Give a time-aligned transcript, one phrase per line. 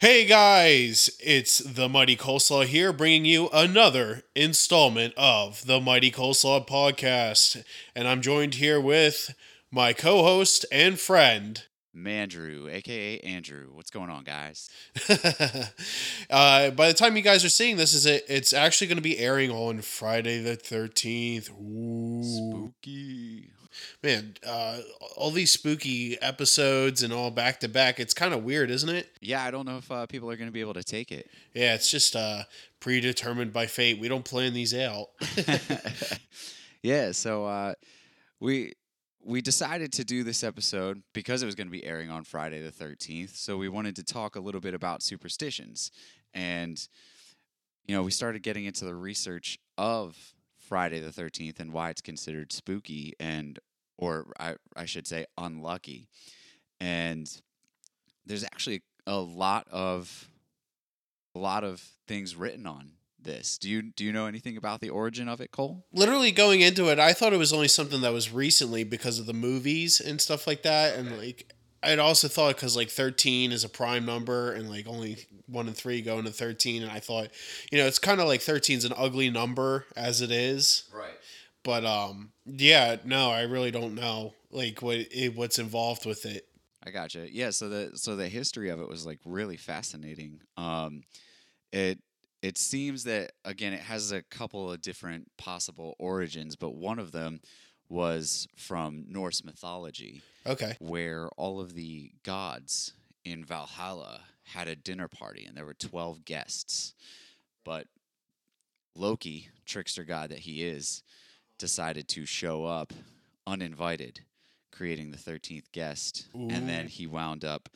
[0.00, 6.68] Hey guys, it's the Mighty Coleslaw here, bringing you another installment of the Mighty Coleslaw
[6.68, 7.64] podcast.
[7.96, 9.34] And I'm joined here with
[9.72, 11.64] my co host and friend.
[11.96, 13.70] Mandrew, aka Andrew.
[13.72, 14.70] What's going on, guys?
[16.30, 18.22] uh, by the time you guys are seeing this, is it?
[18.28, 21.46] It's actually going to be airing on Friday the thirteenth.
[21.46, 23.50] Spooky.
[24.02, 24.78] Man, uh,
[25.16, 28.00] all these spooky episodes and all back to back.
[28.00, 29.08] It's kind of weird, isn't it?
[29.20, 31.28] Yeah, I don't know if uh, people are going to be able to take it.
[31.54, 32.44] Yeah, it's just uh,
[32.80, 33.98] predetermined by fate.
[33.98, 35.08] We don't plan these out.
[36.82, 37.74] yeah, so uh,
[38.40, 38.74] we
[39.24, 42.62] we decided to do this episode because it was going to be airing on Friday
[42.62, 43.36] the 13th.
[43.36, 45.90] So we wanted to talk a little bit about superstitions.
[46.32, 46.80] And,
[47.86, 50.16] you know, we started getting into the research of
[50.68, 53.58] Friday the 13th and why it's considered spooky and,
[53.96, 56.08] or I, I should say, unlucky.
[56.80, 57.28] And
[58.26, 60.28] there's actually a lot of,
[61.34, 63.58] a lot of things written on this.
[63.58, 65.84] Do you do you know anything about the origin of it, Cole?
[65.92, 69.26] Literally going into it, I thought it was only something that was recently because of
[69.26, 73.64] the movies and stuff like that, and like I'd also thought because like thirteen is
[73.64, 77.28] a prime number and like only one and three go into thirteen, and I thought,
[77.70, 80.88] you know, it's kind of like 13 is an ugly number as it is.
[80.92, 81.10] Right.
[81.62, 86.46] But um, yeah, no, I really don't know like what it, what's involved with it.
[86.84, 87.26] I gotcha.
[87.30, 90.40] Yeah, so the so the history of it was like really fascinating.
[90.56, 91.02] Um,
[91.72, 91.98] it
[92.42, 97.12] it seems that again it has a couple of different possible origins, but one of
[97.12, 97.40] them
[97.88, 100.22] was from Norse mythology.
[100.46, 100.76] Okay.
[100.78, 102.92] Where all of the gods
[103.24, 106.94] in Valhalla had a dinner party and there were 12 guests.
[107.64, 107.86] But
[108.94, 111.02] Loki, trickster god that he is,
[111.58, 112.92] decided to show up
[113.46, 114.20] uninvited,
[114.72, 116.28] creating the 13th guest.
[116.34, 116.48] Ooh.
[116.50, 117.68] And then he wound up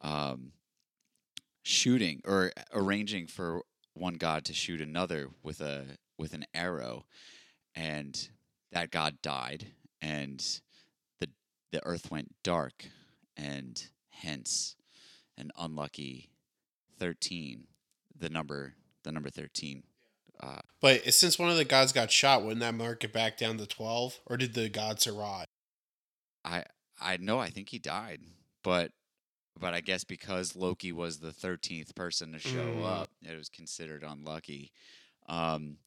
[0.00, 0.52] um,
[1.62, 3.62] shooting or arranging for
[3.94, 5.84] one god to shoot another with a
[6.18, 7.04] with an arrow,
[7.74, 8.28] and
[8.72, 9.68] that god died,
[10.00, 10.60] and
[11.20, 11.28] the
[11.72, 12.86] the earth went dark,
[13.36, 14.76] and hence
[15.36, 16.30] an unlucky
[16.98, 17.66] thirteen,
[18.16, 19.82] the number the number thirteen.
[20.38, 23.58] Uh, but since one of the gods got shot, wouldn't that mark it back down
[23.58, 25.46] to twelve, or did the god survive?
[26.44, 26.64] I
[27.00, 28.20] I know I think he died,
[28.62, 28.92] but
[29.58, 32.84] but I guess because Loki was the 13th person to show mm.
[32.84, 34.70] up, it was considered unlucky.
[35.28, 35.78] Um,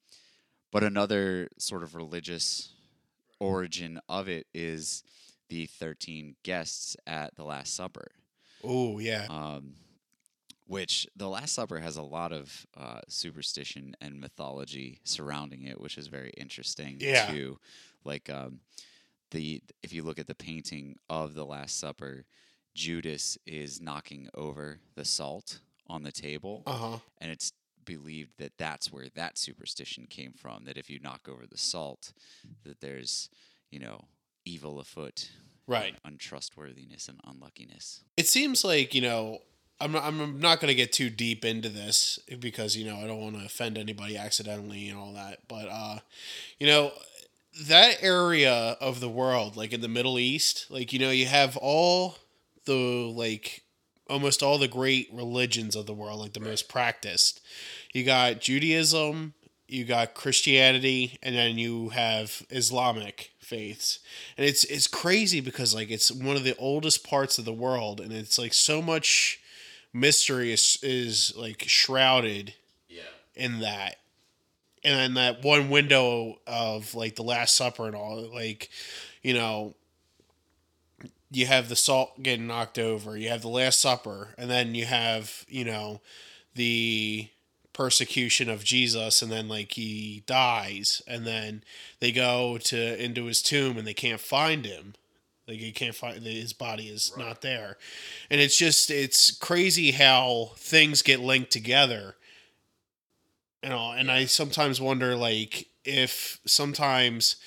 [0.71, 2.73] but another sort of religious
[3.39, 5.03] origin of it is
[5.49, 8.11] the 13 guests at the Last Supper.
[8.63, 9.25] Oh, yeah.
[9.29, 9.73] Um,
[10.67, 15.97] which the Last Supper has a lot of uh, superstition and mythology surrounding it, which
[15.97, 17.25] is very interesting yeah.
[17.25, 17.57] too.
[18.05, 18.59] Like um,
[19.31, 22.23] the if you look at the painting of the Last Supper,
[22.75, 26.99] Judas is knocking over the salt on the table, uh-huh.
[27.17, 27.51] and it's
[27.89, 30.65] believed that that's where that superstition came from.
[30.65, 32.13] That if you knock over the salt,
[32.63, 33.29] that there's
[33.71, 34.05] you know
[34.45, 35.31] evil afoot,
[35.67, 35.95] right?
[36.05, 38.01] Untrustworthiness and unluckiness.
[38.15, 39.39] It seems like you know.
[39.81, 43.07] I'm not, I'm not going to get too deep into this because you know I
[43.07, 45.47] don't want to offend anybody accidentally and all that.
[45.47, 45.99] But uh,
[46.59, 46.91] you know,
[47.67, 51.55] that area of the world, like in the Middle East, like you know, you have
[51.55, 52.17] all
[52.65, 53.63] the like
[54.09, 56.49] almost all the great religions of the world, like the right.
[56.49, 57.41] most practiced.
[57.93, 59.33] You got Judaism,
[59.67, 63.99] you got Christianity, and then you have Islamic faiths.
[64.37, 67.99] And it's it's crazy because like it's one of the oldest parts of the world
[67.99, 69.39] and it's like so much
[69.91, 72.53] mystery is, is like shrouded
[72.87, 73.01] yeah.
[73.35, 73.97] in that.
[74.83, 78.69] And then that one window of like the Last Supper and all like,
[79.21, 79.75] you know,
[81.31, 84.85] you have the salt getting knocked over, you have the Last Supper, and then you
[84.85, 86.01] have, you know,
[86.55, 87.27] the
[87.79, 91.63] persecution of Jesus and then like he dies and then
[92.01, 94.95] they go to into his tomb and they can't find him.
[95.47, 97.25] Like you can't find his body is right.
[97.25, 97.77] not there.
[98.29, 102.17] And it's just it's crazy how things get linked together.
[103.63, 107.37] You know and I sometimes wonder like if sometimes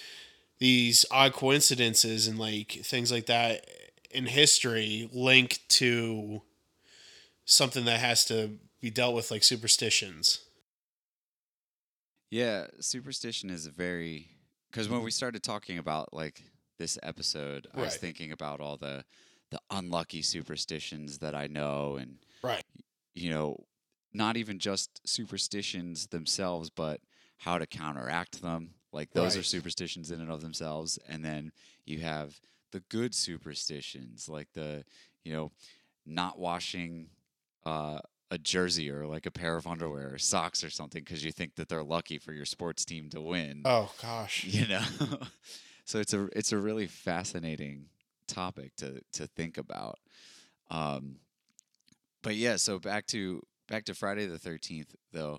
[0.61, 3.67] these odd coincidences and like things like that
[4.11, 6.41] in history link to
[7.45, 8.53] something that has to
[8.83, 10.41] be dealt with like superstitions.
[12.31, 14.29] Yeah, superstition is a very
[14.71, 16.43] because when we started talking about like
[16.79, 17.83] this episode, right.
[17.83, 19.05] I was thinking about all the
[19.51, 22.65] the unlucky superstitions that I know and right.
[23.15, 23.65] You know,
[24.13, 27.01] not even just superstitions themselves, but
[27.37, 28.71] how to counteract them.
[28.93, 29.41] Like those right.
[29.41, 30.99] are superstitions in and of themselves.
[31.09, 31.53] And then
[31.85, 32.41] you have
[32.73, 34.85] the good superstitions, like the,
[35.25, 35.53] you know,
[36.07, 37.09] not washing
[37.65, 37.99] uh,
[38.33, 41.55] a jersey or like a pair of underwear or socks or something because you think
[41.57, 43.61] that they're lucky for your sports team to win.
[43.67, 44.45] Oh gosh.
[44.49, 44.83] You know,
[45.85, 47.87] so it's a it's a really fascinating
[48.27, 49.99] topic to to think about.
[50.71, 51.17] Um,
[52.23, 55.39] but yeah, so back to back to Friday the Thirteenth though.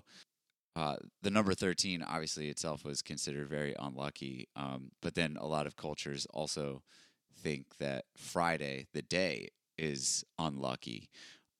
[0.76, 5.68] Uh, the number 13 obviously itself was considered very unlucky um, but then a lot
[5.68, 6.82] of cultures also
[7.44, 9.46] think that friday the day
[9.78, 11.08] is unlucky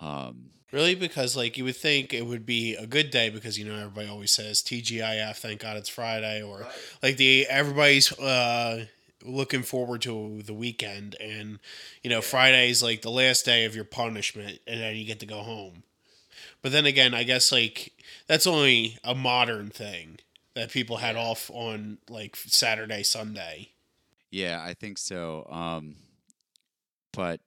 [0.01, 0.97] um, Really?
[0.97, 4.09] Because like you would think it would be a good day because you know everybody
[4.09, 6.67] always says TGIF, thank God it's Friday, or
[7.01, 8.87] like the everybody's uh
[9.25, 11.61] looking forward to the weekend and
[12.03, 15.27] you know Friday's like the last day of your punishment and then you get to
[15.27, 15.85] go home.
[16.61, 17.93] But then again, I guess like
[18.27, 20.19] that's only a modern thing
[20.55, 23.71] that people had off on like Saturday, Sunday.
[24.33, 25.47] Yeah, I think so.
[25.49, 25.95] Um,
[27.13, 27.39] but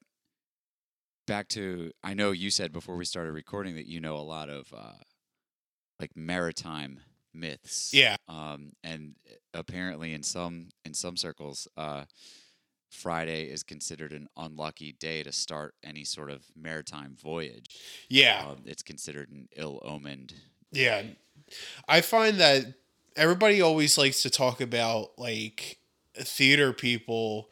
[1.27, 4.49] back to I know you said before we started recording that you know a lot
[4.49, 5.03] of uh,
[5.99, 7.01] like maritime
[7.33, 7.93] myths.
[7.93, 8.15] Yeah.
[8.27, 9.15] Um, and
[9.53, 12.05] apparently in some in some circles, uh,
[12.89, 17.67] Friday is considered an unlucky day to start any sort of maritime voyage.
[18.09, 18.45] Yeah.
[18.49, 20.33] Um, it's considered an ill-omened.
[20.71, 21.03] Yeah.
[21.87, 22.65] I find that
[23.15, 25.79] everybody always likes to talk about like
[26.15, 27.49] theater people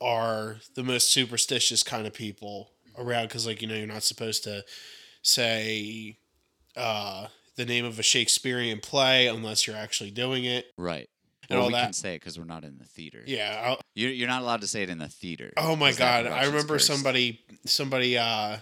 [0.00, 4.44] are the most superstitious kind of people around because like you know you're not supposed
[4.44, 4.64] to
[5.22, 6.16] say
[6.76, 11.08] uh the name of a shakespearean play unless you're actually doing it Right.
[11.50, 11.84] And Well, all we that.
[11.84, 13.22] can say it because we're not in the theater.
[13.26, 15.52] yeah You, you're not allowed to say it in the theater.
[15.56, 16.86] oh my god i remember cursed.
[16.86, 18.56] somebody somebody uh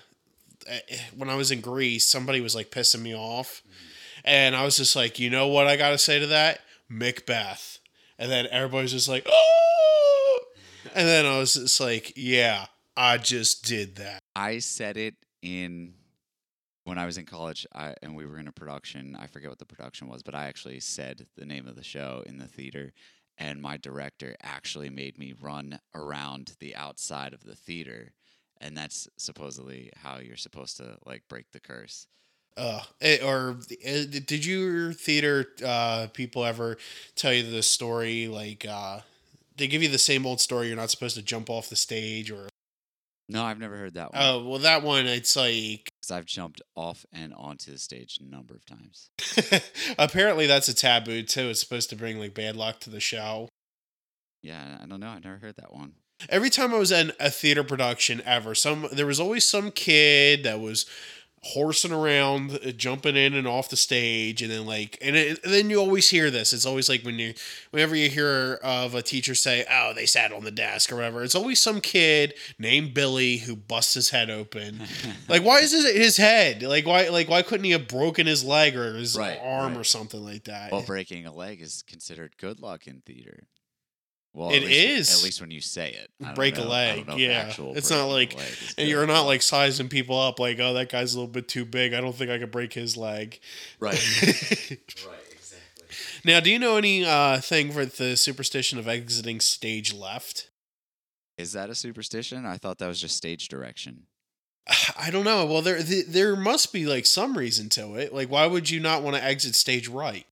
[0.66, 0.80] eh,
[1.16, 3.62] when i was in greece somebody was like pissing me off
[4.24, 7.78] and i was just like you know what i gotta say to that macbeth
[8.18, 10.38] and then everybody's just like oh
[10.94, 12.66] and then i was just like yeah
[12.96, 15.94] i just did that I said it in
[16.84, 19.16] when I was in college, I, and we were in a production.
[19.18, 22.22] I forget what the production was, but I actually said the name of the show
[22.26, 22.92] in the theater,
[23.38, 28.12] and my director actually made me run around the outside of the theater,
[28.60, 32.06] and that's supposedly how you're supposed to like break the curse.
[32.56, 32.82] uh
[33.24, 36.76] or eh, did your theater uh people ever
[37.16, 39.00] tell you the story like uh
[39.56, 42.30] they give you the same old story you're not supposed to jump off the stage
[42.30, 42.49] or
[43.30, 44.22] No, I've never heard that one.
[44.22, 45.88] oh well that one it's like.
[46.00, 49.10] Because I've jumped off and onto the stage a number of times.
[49.98, 51.50] Apparently, that's a taboo too.
[51.50, 53.48] It's supposed to bring like bad luck to the show.
[54.42, 55.10] Yeah, I don't know.
[55.10, 55.92] I've never heard that one.
[56.30, 60.42] Every time I was in a theater production ever, some there was always some kid
[60.44, 60.86] that was
[61.42, 65.52] horsing around, uh, jumping in and off the stage, and then like, and, it, and
[65.52, 66.52] then you always hear this.
[66.52, 67.32] It's always like when you,
[67.70, 71.22] whenever you hear of a teacher say, "Oh, they sat on the desk" or whatever.
[71.22, 74.82] It's always some kid named Billy who busts his head open.
[75.28, 76.62] like, why is his, his head?
[76.62, 77.08] Like, why?
[77.08, 79.80] Like, why couldn't he have broken his leg or his Right, arm right.
[79.80, 80.72] or something like that?
[80.72, 83.44] Well, breaking a leg is considered good luck in theater.
[84.32, 85.18] Well, It least, is.
[85.18, 86.34] At least when you say it.
[86.36, 87.18] Break a know- I leg.
[87.18, 88.38] Yeah, it's not like,
[88.78, 91.64] and you're not like sizing people up like, oh, that guy's a little bit too
[91.64, 91.94] big.
[91.94, 93.40] I don't think I could break his leg.
[93.80, 93.92] right.
[94.22, 95.18] right.
[95.32, 95.96] Exactly.
[96.24, 100.50] now, do you know any uh, thing for the superstition of exiting stage left?
[101.36, 102.46] Is that a superstition?
[102.46, 104.02] I thought that was just stage direction.
[104.96, 105.46] I don't know.
[105.46, 108.12] Well, there there must be like some reason to it.
[108.12, 110.26] Like, why would you not want to exit stage right?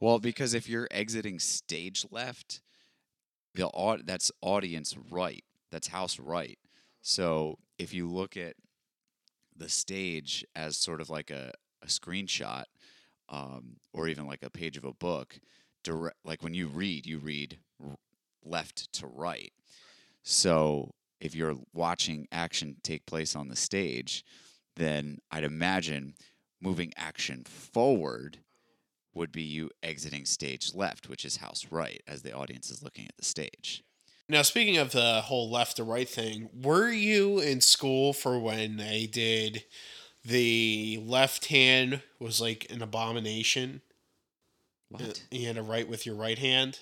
[0.00, 2.60] Well, because if you're exiting stage left,
[3.54, 5.44] the au- that's audience right.
[5.70, 6.58] That's house right.
[7.00, 8.54] So if you look at
[9.56, 12.64] the stage as sort of like a, a screenshot,
[13.28, 15.38] um, or even like a page of a book,
[15.84, 17.96] direct like when you read, you read r-
[18.44, 19.52] left to right.
[20.22, 24.24] So if you're watching action take place on the stage,
[24.76, 26.14] then I'd imagine
[26.60, 28.38] moving action forward
[29.14, 33.06] would be you exiting stage left, which is house right, as the audience is looking
[33.06, 33.82] at the stage.
[34.28, 38.76] Now, speaking of the whole left to right thing, were you in school for when
[38.76, 39.64] they did
[40.24, 43.82] the left hand was like an abomination?
[44.94, 45.22] Uh, what?
[45.30, 46.80] You had to write with your right hand.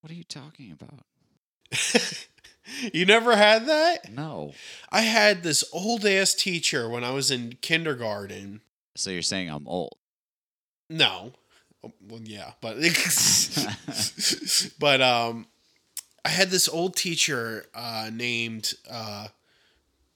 [0.00, 1.04] What are you talking about?
[2.92, 4.12] you never had that?
[4.12, 4.52] No.
[4.90, 8.60] I had this old ass teacher when I was in kindergarten.
[8.96, 9.96] So you're saying I'm old?
[10.88, 11.32] No.
[11.84, 12.76] Oh, Well, yeah, but
[14.78, 15.46] but um
[16.24, 19.28] I had this old teacher uh named uh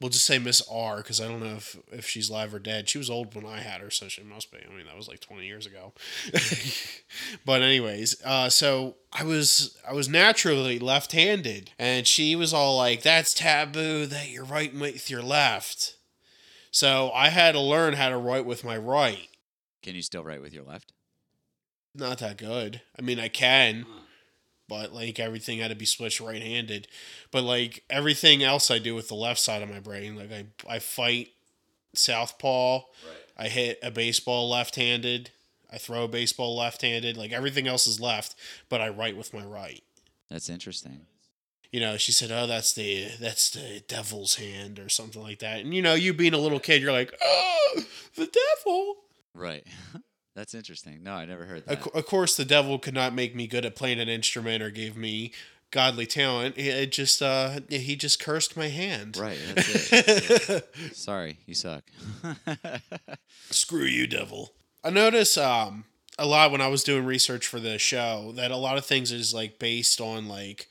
[0.01, 2.89] we'll just say Miss R because I don't know if if she's live or dead.
[2.89, 4.59] She was old when I had her, so she must be.
[4.59, 5.93] I mean, that was like 20 years ago.
[7.45, 13.03] but anyways, uh so I was I was naturally left-handed and she was all like
[13.03, 15.97] that's taboo that you're writing with your left.
[16.73, 19.29] So I had to learn how to write with my right.
[19.83, 20.93] Can you still write with your left?
[21.95, 22.81] Not that good.
[22.99, 23.85] I mean, I can,
[24.69, 26.89] but like everything had to be switched right-handed.
[27.31, 30.47] But like everything else I do with the left side of my brain, like I
[30.69, 31.29] I fight
[31.95, 32.77] southpaw.
[32.79, 33.17] Right.
[33.37, 35.31] I hit a baseball left-handed.
[35.71, 37.17] I throw a baseball left-handed.
[37.17, 38.35] Like everything else is left,
[38.69, 39.83] but I write with my right.
[40.31, 41.07] That's interesting.
[41.71, 45.61] You know, she said, "Oh, that's the that's the devil's hand or something like that."
[45.61, 47.83] And you know, you being a little kid, you're like, "Oh,
[48.15, 48.97] the devil."
[49.35, 49.67] Right.
[50.35, 51.03] That's interesting.
[51.03, 51.87] No, I never heard that.
[51.95, 54.97] of course, the devil could not make me good at playing an instrument or gave
[54.97, 55.33] me
[55.71, 56.57] godly talent.
[56.57, 59.17] It just uh he just cursed my hand.
[59.17, 59.39] Right.
[59.55, 60.07] That's it.
[60.07, 60.97] That's it.
[60.97, 61.85] Sorry, you suck.
[63.51, 64.53] Screw you, devil.
[64.85, 65.85] I notice um
[66.19, 69.13] a lot when I was doing research for the show that a lot of things
[69.13, 70.69] is like based on like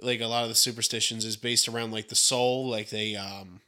[0.00, 3.60] like a lot of the superstitions is based around like the soul, like they um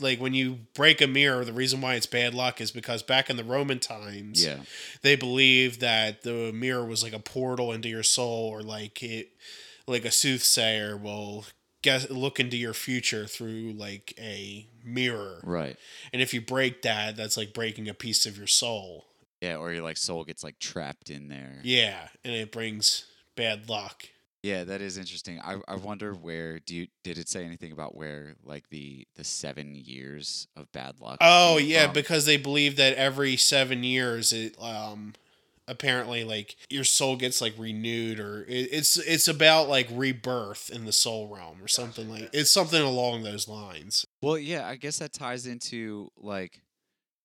[0.00, 3.30] like when you break a mirror, the reason why it's bad luck is because back
[3.30, 4.58] in the Roman times, yeah.
[5.02, 9.30] they believed that the mirror was like a portal into your soul or like it
[9.86, 11.44] like a soothsayer will
[11.82, 15.76] guess look into your future through like a mirror Right.
[16.12, 19.04] and if you break that that's like breaking a piece of your soul
[19.40, 21.60] Yeah, or your like soul gets like trapped in there.
[21.62, 23.04] yeah and it brings
[23.36, 24.08] bad luck
[24.46, 25.40] Yeah, that is interesting.
[25.40, 29.24] I I wonder where do you did it say anything about where like the the
[29.24, 31.18] seven years of bad luck?
[31.20, 31.94] oh yeah from?
[31.94, 35.14] because they believe that every seven years it um
[35.66, 40.84] apparently like your soul gets like renewed or it, it's it's about like rebirth in
[40.84, 45.00] the soul realm or something like it's something along those lines Well, yeah, I guess
[45.00, 46.62] that ties into like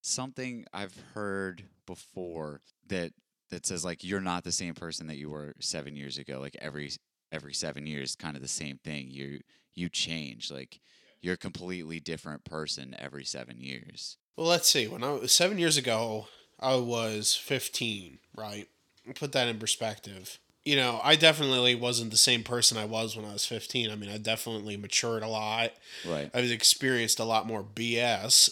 [0.01, 3.11] something I've heard before that
[3.51, 6.39] that says like you're not the same person that you were 7 years ago.
[6.39, 6.89] Like every
[7.31, 9.07] every 7 years kind of the same thing.
[9.09, 9.41] You
[9.73, 10.79] you change like
[11.21, 14.17] you're a completely different person every 7 years.
[14.35, 16.27] well let's see when i was seven years ago
[16.59, 18.67] i was 15 right
[19.15, 23.25] put that in perspective you know i definitely wasn't the same person i was when
[23.25, 25.71] i was 15 i mean i definitely matured a lot
[26.05, 26.29] Right.
[26.33, 28.50] I've experienced a lot more BS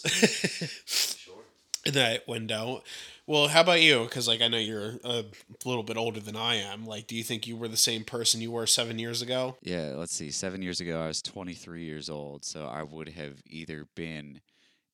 [1.18, 1.34] sure.
[1.86, 2.82] in that window.
[3.30, 4.02] Well, how about you?
[4.02, 5.24] Because like I know you're a
[5.64, 6.84] little bit older than I am.
[6.84, 9.56] Like, do you think you were the same person you were seven years ago?
[9.62, 10.32] Yeah, let's see.
[10.32, 14.40] 7 years ago I was 23 years old, so I would have either been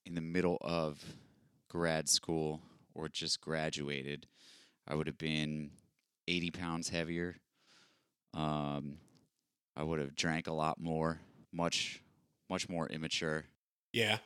[0.05, 1.03] in the middle of
[1.71, 2.61] grad school
[2.95, 4.27] or just graduated.
[4.87, 5.71] I would have been
[6.29, 7.37] 80 pounds heavier.
[8.35, 8.99] Um,
[9.75, 11.21] I would have drank a lot more,
[11.55, 12.03] much,
[12.51, 13.47] much more immature.
[13.95, 14.19] Yeah,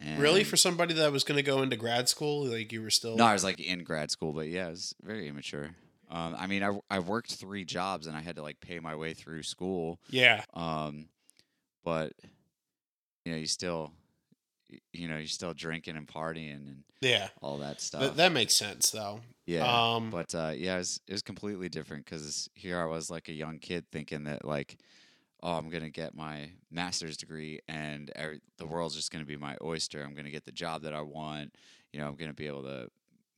[0.00, 0.44] And really.
[0.44, 3.16] For somebody that was going to go into grad school, like you were still.
[3.16, 5.70] no, I was like in grad school, but yeah, I was very immature.
[6.10, 8.94] Um, I mean, I I worked three jobs and I had to like pay my
[8.94, 9.98] way through school.
[10.08, 11.08] Yeah, Um,
[11.84, 12.12] but
[13.24, 13.92] you know, you still,
[14.92, 17.28] you know, you're still drinking and partying and yeah.
[17.42, 18.02] all that stuff.
[18.02, 19.20] That, that makes sense though.
[19.46, 19.66] yeah.
[19.66, 23.28] Um, But uh, yeah, it was, it was completely different because here I was like
[23.28, 24.78] a young kid thinking that like,
[25.42, 29.56] oh, I'm gonna get my master's degree and every, the world's just gonna be my
[29.62, 30.02] oyster.
[30.02, 31.54] I'm gonna get the job that I want.
[31.92, 32.88] You know, I'm gonna be able to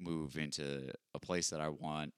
[0.00, 2.14] move into a place that I want.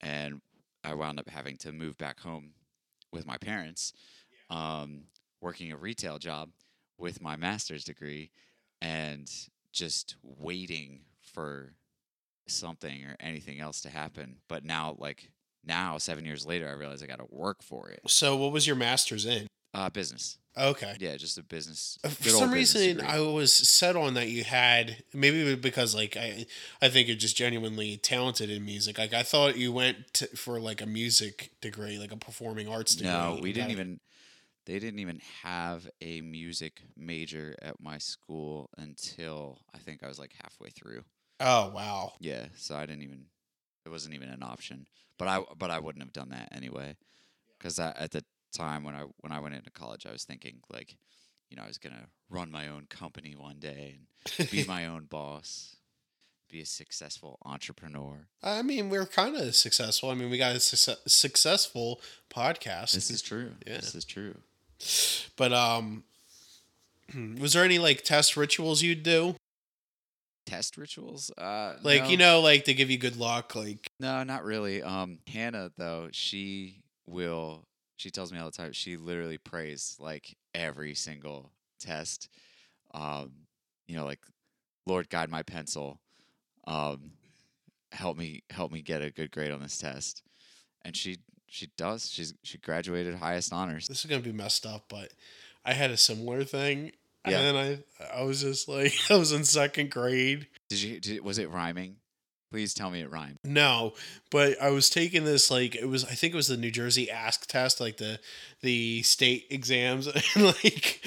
[0.00, 0.40] And
[0.84, 2.52] I wound up having to move back home
[3.12, 3.92] with my parents,
[4.50, 5.04] um,
[5.40, 6.50] working a retail job
[6.98, 8.30] with my master's degree,
[8.80, 9.30] and
[9.72, 11.74] just waiting for
[12.46, 14.36] something or anything else to happen.
[14.48, 15.30] But now, like
[15.68, 18.00] now, seven years later, I realize I got to work for it.
[18.08, 19.46] so what was your master's in?
[19.74, 20.38] Uh, business.
[20.56, 20.96] Okay.
[20.98, 21.98] Yeah, just a business.
[22.02, 23.12] Uh, For some business reason, degree.
[23.12, 26.46] I was set on that you had maybe because like I,
[26.82, 28.98] I think you're just genuinely talented in music.
[28.98, 32.96] Like I thought you went to, for like a music degree, like a performing arts
[32.96, 33.12] degree.
[33.12, 34.00] No, we didn't even.
[34.66, 40.18] They didn't even have a music major at my school until I think I was
[40.18, 41.04] like halfway through.
[41.40, 42.12] Oh wow.
[42.20, 43.26] Yeah, so I didn't even.
[43.88, 44.86] It wasn't even an option.
[45.18, 46.96] But I but I wouldn't have done that anyway,
[47.58, 50.94] because at the time when I when I went into college, I was thinking like,
[51.48, 53.98] you know, I was gonna run my own company one day
[54.38, 55.76] and be my own boss,
[56.50, 58.28] be a successful entrepreneur.
[58.42, 60.10] I mean, we're kind of successful.
[60.10, 62.92] I mean, we got a success- successful podcast.
[62.92, 63.52] This is true.
[63.66, 63.76] Yeah.
[63.76, 64.34] This is true.
[65.36, 66.04] but um,
[67.40, 69.34] was there any like test rituals you'd do?
[70.48, 72.08] Test rituals, uh, Like no.
[72.08, 73.54] you know, like to give you good luck.
[73.54, 74.82] Like No, not really.
[74.82, 77.66] Um, Hannah though, she will.
[77.96, 78.72] She tells me all the time.
[78.72, 82.28] She literally prays like every single test.
[82.94, 83.32] Um,
[83.86, 84.20] you know, like
[84.86, 86.00] Lord, guide my pencil.
[86.66, 87.12] Um,
[87.92, 90.22] help me, help me get a good grade on this test.
[90.82, 92.10] And she she does.
[92.10, 93.86] She's she graduated highest honors.
[93.88, 95.12] this is gonna be messed up, but
[95.64, 96.92] I had a similar thing.
[97.30, 97.40] Yeah.
[97.40, 97.78] And I
[98.18, 100.46] I was just like I was in second grade.
[100.70, 101.00] Did you?
[101.00, 101.96] Did, was it rhyming?
[102.50, 103.36] Please tell me it rhymed.
[103.44, 103.92] No,
[104.30, 107.10] but I was taking this like it was I think it was the New Jersey
[107.10, 108.20] ASK test, like the
[108.62, 111.04] the state exams, and like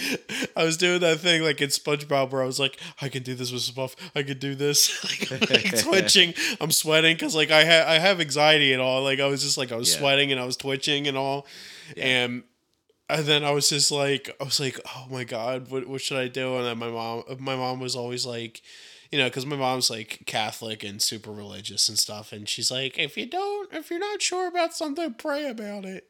[0.55, 3.33] I was doing that thing like in SpongeBob where I was like, I can do
[3.33, 7.49] this with Spuff, I could do this, like, I'm, like twitching, I'm sweating because like
[7.49, 9.99] I have I have anxiety and all, like I was just like I was Yeah.
[9.99, 11.47] sweating and I was twitching and all,
[11.97, 12.05] Yeah.
[12.05, 12.43] and.
[13.11, 16.17] And then I was just like, I was like, oh my god, what what should
[16.17, 16.55] I do?
[16.55, 18.61] And then my mom, my mom was always like,
[19.11, 22.97] you know, because my mom's like Catholic and super religious and stuff, and she's like,
[22.97, 26.07] if you don't, if you're not sure about something, pray about it.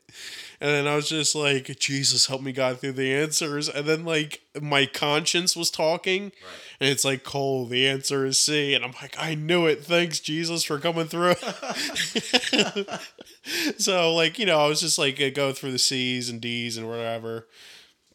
[0.59, 3.67] And then I was just like, Jesus, help me God through the answers.
[3.67, 6.31] And then like my conscience was talking,
[6.79, 9.83] and it's like, Cole, the answer is C, and I'm like, I knew it.
[9.83, 11.33] Thanks, Jesus, for coming through.
[13.77, 16.87] so like you know, I was just like go through the C's and D's and
[16.87, 17.47] whatever.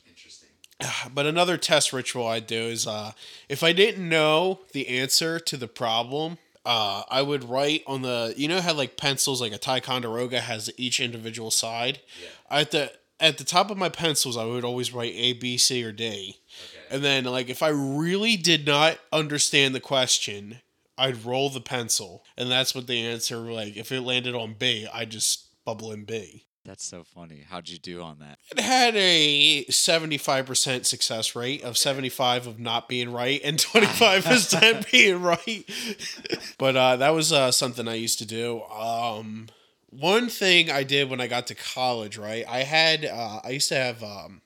[0.06, 0.48] Interesting.
[1.14, 3.12] But another test ritual I do is uh,
[3.48, 8.34] if I didn't know the answer to the problem, uh, I would write on the
[8.36, 12.00] you know how like pencils like a Ticonderoga has each individual side.
[12.20, 12.58] Yeah.
[12.60, 15.82] At the at the top of my pencils, I would always write A, B, C,
[15.84, 16.04] or D.
[16.04, 16.94] Okay.
[16.94, 20.60] And then like if I really did not understand the question,
[20.98, 23.76] I'd roll the pencil, and that's what the answer like.
[23.76, 26.46] If it landed on B, I just bubble in B.
[26.66, 27.44] That's so funny.
[27.48, 28.38] How'd you do on that?
[28.50, 35.22] It had a 75% success rate of 75 of not being right and 25% being
[35.22, 35.64] right.
[36.58, 38.62] but uh, that was uh, something I used to do.
[38.62, 39.46] Um,
[39.90, 42.44] one thing I did when I got to college, right?
[42.48, 44.42] I had, uh, I used to have um,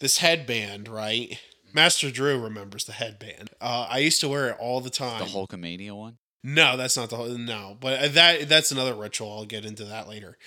[0.00, 1.38] this headband, right?
[1.78, 3.50] Master Drew remembers the headband.
[3.60, 5.20] Uh, I used to wear it all the time.
[5.20, 6.18] The Hulkamania one?
[6.42, 7.28] No, that's not the whole.
[7.28, 9.30] No, but that that's another ritual.
[9.30, 10.38] I'll get into that later.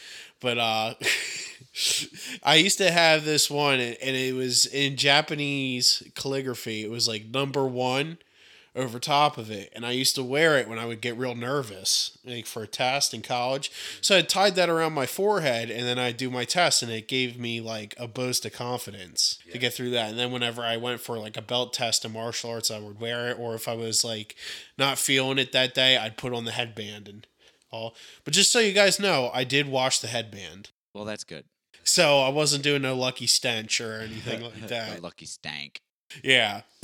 [0.42, 0.96] But uh,
[2.44, 6.84] I used to have this one, and it was in Japanese calligraphy.
[6.84, 8.18] It was like number one
[8.76, 11.36] over top of it, and I used to wear it when I would get real
[11.36, 13.70] nervous, like for a test in college.
[14.00, 17.08] So I tied that around my forehead, and then I'd do my test, and it
[17.10, 20.10] gave me like a boost of confidence to get through that.
[20.10, 23.02] And then whenever I went for like a belt test in martial arts, I would
[23.02, 24.36] wear it, or if I was like
[24.78, 27.28] not feeling it that day, I'd put on the headband and
[27.72, 27.96] all.
[28.24, 30.70] But just so you guys know, I did wash the headband.
[30.94, 31.44] Well, that's good.
[31.84, 35.02] So I wasn't doing no lucky stench or anything like that.
[35.02, 35.82] lucky stank.
[36.24, 36.62] Yeah.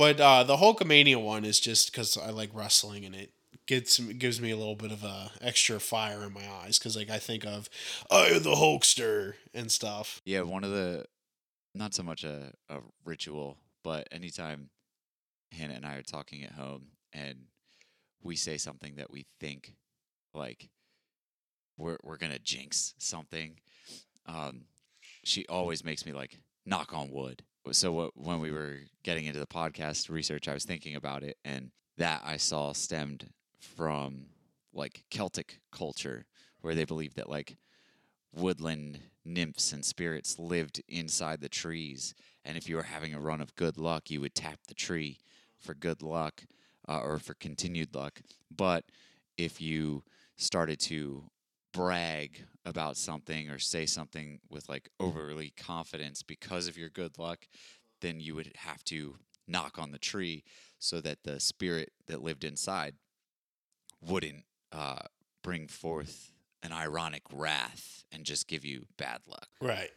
[0.00, 3.34] but uh, the Hulkamania one is just because I like wrestling and it
[3.66, 7.10] gets gives me a little bit of a extra fire in my eyes because like
[7.10, 7.68] I think of
[8.10, 10.22] am the Hulkster and stuff.
[10.24, 11.04] Yeah, one of the
[11.74, 14.70] not so much a, a ritual, but anytime
[15.52, 17.36] Hannah and I are talking at home and
[18.22, 19.74] we say something that we think
[20.32, 20.70] like
[21.76, 23.60] we're we're gonna jinx something,
[24.24, 24.62] um,
[25.24, 27.42] she always makes me like knock on wood.
[27.72, 31.36] So what, when we were getting into the podcast research, I was thinking about it,
[31.44, 34.26] and that I saw stemmed from
[34.72, 36.24] like Celtic culture,
[36.62, 37.56] where they believed that like
[38.32, 42.14] woodland nymphs and spirits lived inside the trees.
[42.44, 45.18] And if you were having a run of good luck, you would tap the tree
[45.58, 46.44] for good luck
[46.88, 48.20] uh, or for continued luck.
[48.54, 48.84] But
[49.36, 50.02] if you
[50.36, 51.24] started to
[51.72, 57.46] brag about something or say something with like overly confidence because of your good luck,
[58.00, 60.44] then you would have to knock on the tree
[60.78, 62.94] so that the spirit that lived inside
[64.00, 65.02] wouldn't uh,
[65.42, 69.48] bring forth an ironic wrath and just give you bad luck.
[69.60, 69.90] Right.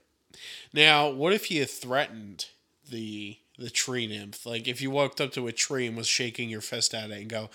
[0.73, 2.47] Now, what if you threatened
[2.89, 4.45] the the tree nymph?
[4.45, 7.21] Like if you walked up to a tree and was shaking your fist at it
[7.21, 7.49] and go,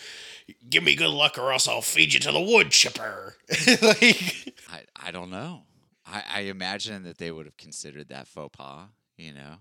[0.68, 3.36] "Give me good luck, or else I'll feed you to the wood chipper."
[3.82, 5.62] like, I, I don't know.
[6.06, 9.56] I, I imagine that they would have considered that faux pas, you know?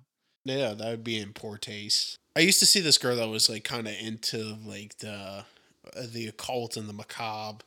[0.45, 2.17] yeah, that would be in poor taste.
[2.35, 5.45] I used to see this girl that was like kind of into like the
[5.95, 7.65] uh, the occult and the macabre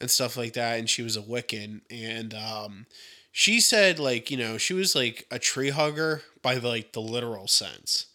[0.00, 2.86] and stuff like that, and she was a Wiccan, and um,
[3.32, 7.48] she said like you know she was like a tree hugger by like the literal
[7.48, 8.06] sense.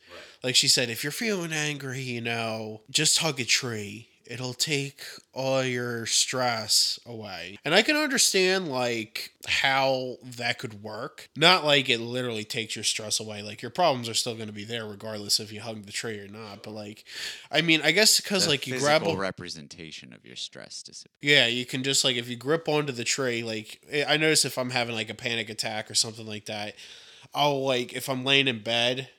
[0.43, 4.07] Like she said, if you're feeling angry, you know, just hug a tree.
[4.29, 5.01] It'll take
[5.33, 7.59] all your stress away.
[7.63, 11.29] And I can understand like how that could work.
[11.35, 13.41] Not like it literally takes your stress away.
[13.41, 16.19] Like your problems are still going to be there regardless if you hug the tree
[16.19, 16.63] or not.
[16.63, 17.05] But like,
[17.51, 21.15] I mean, I guess because like you grab a, representation of your stress disappears.
[21.21, 24.45] yeah, you can just like if you grip onto the tree, like I- I notice
[24.45, 26.75] if I'm having like a panic attack or something like that,
[27.33, 29.09] I'll like if I'm laying in bed,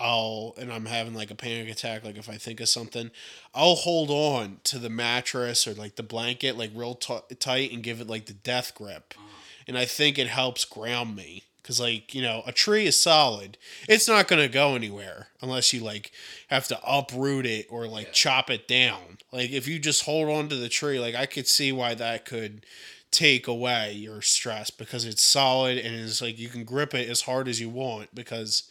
[0.00, 3.10] I'll and I'm having like a panic attack, like if I think of something,
[3.54, 7.82] I'll hold on to the mattress or like the blanket like real t- tight and
[7.82, 9.26] give it like the death grip, uh-huh.
[9.68, 13.58] and I think it helps ground me Because, like, you know, a tree is solid.
[13.88, 16.10] It's not going to go anywhere unless you, like,
[16.48, 19.18] have to uproot it or, like, chop it down.
[19.30, 22.24] Like, if you just hold on to the tree, like, I could see why that
[22.24, 22.64] could
[23.10, 27.22] take away your stress because it's solid and it's like you can grip it as
[27.22, 28.64] hard as you want because,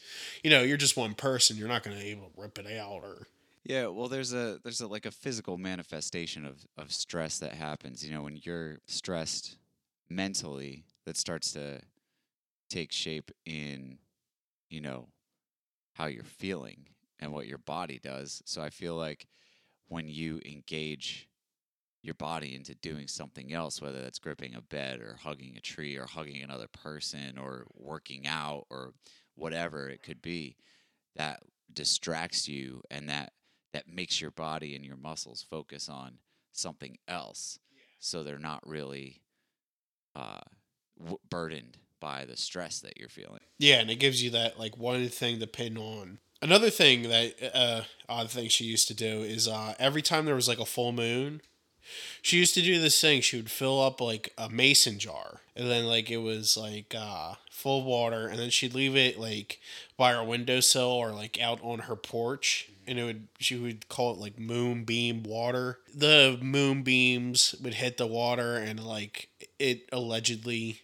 [0.43, 1.57] you know, you're just one person.
[1.57, 3.27] You're not going to able to rip it out or.
[3.63, 8.03] Yeah, well, there's a there's a like a physical manifestation of of stress that happens.
[8.03, 9.57] You know, when you're stressed
[10.09, 11.81] mentally, that starts to
[12.69, 13.97] take shape in,
[14.69, 15.07] you know,
[15.93, 16.85] how you're feeling
[17.19, 18.41] and what your body does.
[18.45, 19.27] So I feel like
[19.87, 21.28] when you engage
[22.01, 25.97] your body into doing something else, whether that's gripping a bed or hugging a tree
[25.97, 28.93] or hugging another person or working out or
[29.35, 30.55] whatever it could be,
[31.15, 31.41] that
[31.73, 33.33] distracts you and that
[33.73, 36.17] that makes your body and your muscles focus on
[36.51, 37.59] something else,
[37.99, 39.21] so they're not really
[40.15, 40.39] uh,
[40.97, 43.41] w- burdened by the stress that you're feeling.
[43.57, 46.19] Yeah, and it gives you that like one thing to pin on.
[46.41, 50.35] Another thing that uh, odd thing she used to do is uh, every time there
[50.35, 51.41] was like a full moon,
[52.21, 53.21] she used to do this thing.
[53.21, 57.35] She would fill up like a mason jar, and then like it was like uh,
[57.51, 59.59] full of water, and then she'd leave it like
[59.97, 64.13] by her windowsill or like out on her porch, and it would she would call
[64.13, 65.79] it like moonbeam water.
[65.93, 70.81] The moonbeams would hit the water, and like it allegedly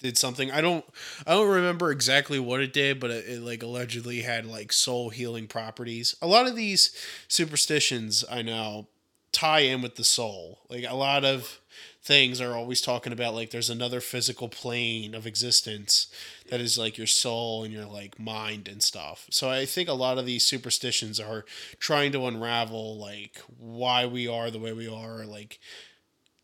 [0.00, 0.50] did something.
[0.50, 0.84] I don't
[1.26, 5.10] I don't remember exactly what it did, but it, it, like allegedly had like soul
[5.10, 6.14] healing properties.
[6.22, 6.96] A lot of these
[7.28, 8.88] superstitions I know
[9.32, 10.60] tie in with the soul.
[10.68, 11.60] Like a lot of
[12.02, 16.06] things are always talking about like there's another physical plane of existence
[16.48, 19.26] that is like your soul and your like mind and stuff.
[19.30, 21.44] So I think a lot of these superstitions are
[21.78, 25.58] trying to unravel like why we are the way we are, like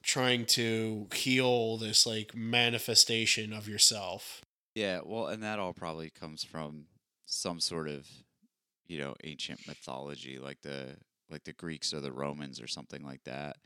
[0.03, 4.42] trying to heal this like manifestation of yourself.
[4.75, 6.87] Yeah, well, and that all probably comes from
[7.27, 8.07] some sort of,
[8.87, 10.97] you know, ancient mythology, like the
[11.35, 13.57] like the Greeks or the Romans or something like that,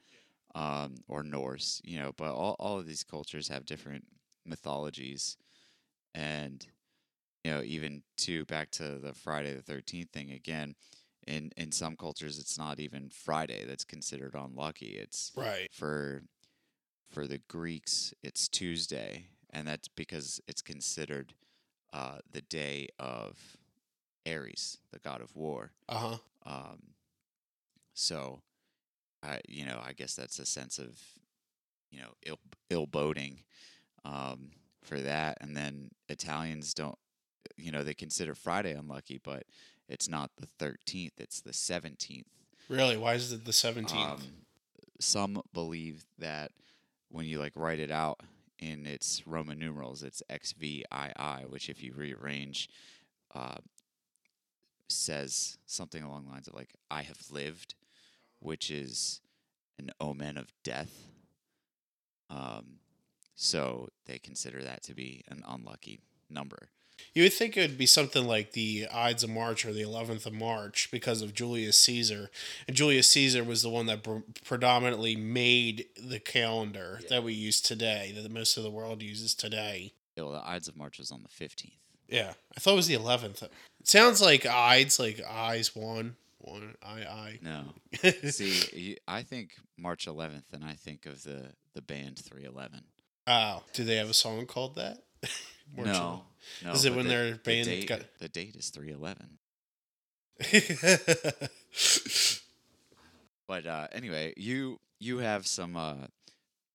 [0.55, 2.13] um, or Norse, you know.
[2.17, 4.05] But all all of these cultures have different
[4.47, 5.37] mythologies,
[6.15, 6.67] and
[7.45, 10.75] you know, even to back to the Friday the Thirteenth thing again.
[11.27, 14.97] In in some cultures, it's not even Friday that's considered unlucky.
[14.97, 15.69] It's Right.
[15.71, 16.23] for
[17.11, 21.35] for the Greeks, it's Tuesday, and that's because it's considered
[21.93, 23.57] uh, the day of
[24.27, 25.73] Ares, the god of war.
[25.89, 26.19] Uh-huh.
[26.47, 26.79] Um,
[27.99, 28.43] so,
[29.25, 31.01] I you know, I guess that's a sense of
[31.91, 32.39] you know ill
[32.71, 33.41] ill boding
[34.05, 34.51] um,
[34.83, 36.99] for that, and then Italians don't,
[37.57, 39.43] you know, they consider Friday unlucky, but
[39.89, 42.29] it's not the thirteenth; it's the seventeenth.
[42.69, 42.97] Really?
[42.97, 43.95] Why is it the 17th?
[43.95, 44.21] Um,
[45.01, 46.51] some believe that
[47.11, 48.21] when you like write it out
[48.59, 52.69] in its Roman numerals, it's XVII, which if you rearrange,
[53.35, 53.57] uh,
[54.89, 57.75] says something along the lines of like "I have lived,"
[58.41, 59.21] which is
[59.79, 60.93] an omen of death.
[62.31, 62.79] Um,
[63.35, 66.69] so they consider that to be an unlucky number.
[67.15, 70.27] You would think it would be something like the Ides of March or the 11th
[70.27, 72.29] of March because of Julius Caesar.
[72.67, 77.61] And Julius Caesar was the one that pr- predominantly made the calendar that we use
[77.61, 79.93] today, that most of the world uses today.
[80.17, 81.75] Yeah, Well, the Ides of March was on the fifteenth.
[82.09, 83.43] Yeah, I thought it was the 11th.
[83.45, 83.53] It
[83.85, 86.17] sounds like Ides, like eyes one,
[86.51, 87.39] one, I, I.
[87.43, 87.65] No,
[88.31, 92.83] see, I think March 11th, and I think of the the band 311.
[93.27, 94.99] oh, do they have a song called that?
[95.77, 96.25] March no,
[96.65, 96.73] no.
[96.73, 99.39] Is it when the, their the band date, got- the date is 311?
[103.49, 106.09] But uh, anyway, you you have some uh,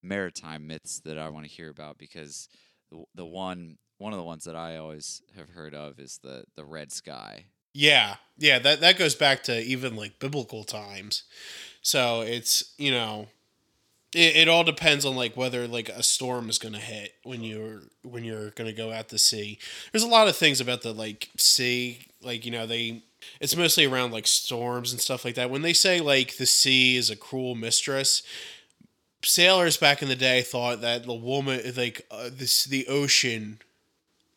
[0.01, 2.49] maritime myths that I want to hear about because
[2.89, 6.45] the, the one one of the ones that I always have heard of is the
[6.55, 7.45] the red sky.
[7.73, 11.23] Yeah, yeah, that that goes back to even like biblical times.
[11.81, 13.27] So it's you know,
[14.15, 17.83] it, it all depends on like whether like a storm is gonna hit when you're
[18.03, 19.59] when you're gonna go out to sea.
[19.91, 23.03] There's a lot of things about the like sea, like you know they.
[23.39, 25.49] It's mostly around like storms and stuff like that.
[25.49, 28.23] When they say like the sea is a cruel mistress,
[29.23, 33.59] sailors back in the day thought that the woman like uh, this the ocean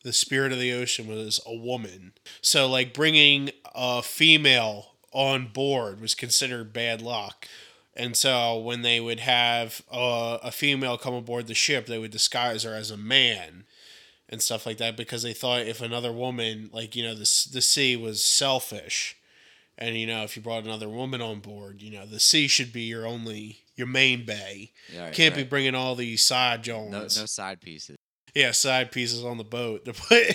[0.07, 2.13] the spirit of the ocean was a woman.
[2.41, 7.47] So like bringing a female on board was considered bad luck.
[7.95, 12.11] And so when they would have uh, a female come aboard the ship they would
[12.11, 13.65] disguise her as a man
[14.29, 17.61] and stuff like that because they thought if another woman like you know the, the
[17.61, 19.15] sea was selfish
[19.77, 22.71] and you know if you brought another woman on board you know the sea should
[22.71, 24.71] be your only your main bay.
[24.91, 27.19] Yeah, right, can't be bringing all these side no jones.
[27.19, 27.97] no side pieces.
[28.37, 30.27] Yeah, side pieces on the boat to put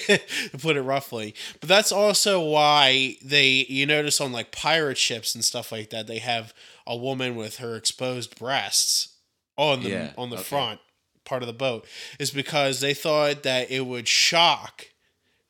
[0.51, 1.35] to put it roughly.
[1.61, 6.07] But that's also why they you notice on like pirate ships and stuff like that
[6.07, 6.53] they have
[6.87, 9.17] a woman with her exposed breasts
[9.57, 10.45] on the Yeah, on the okay.
[10.45, 10.81] front
[11.25, 11.87] part of the boat
[12.19, 14.88] is because they thought that it would shock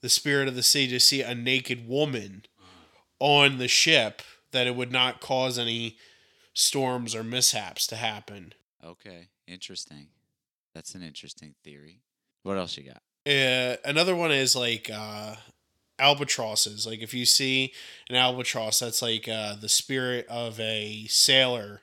[0.02, 2.44] the spirit of the sea to see a naked woman
[3.18, 5.96] on the ship that it would not cause any
[6.52, 8.52] storms or mishaps to happen.
[8.84, 10.08] Okay, interesting.
[10.74, 12.00] That's an interesting theory.
[12.42, 13.02] What else you got?
[13.24, 15.36] Uh, another one is like uh,
[15.98, 16.86] albatrosses.
[16.86, 17.72] Like if you see
[18.08, 21.82] an albatross, that's like uh, the spirit of a sailor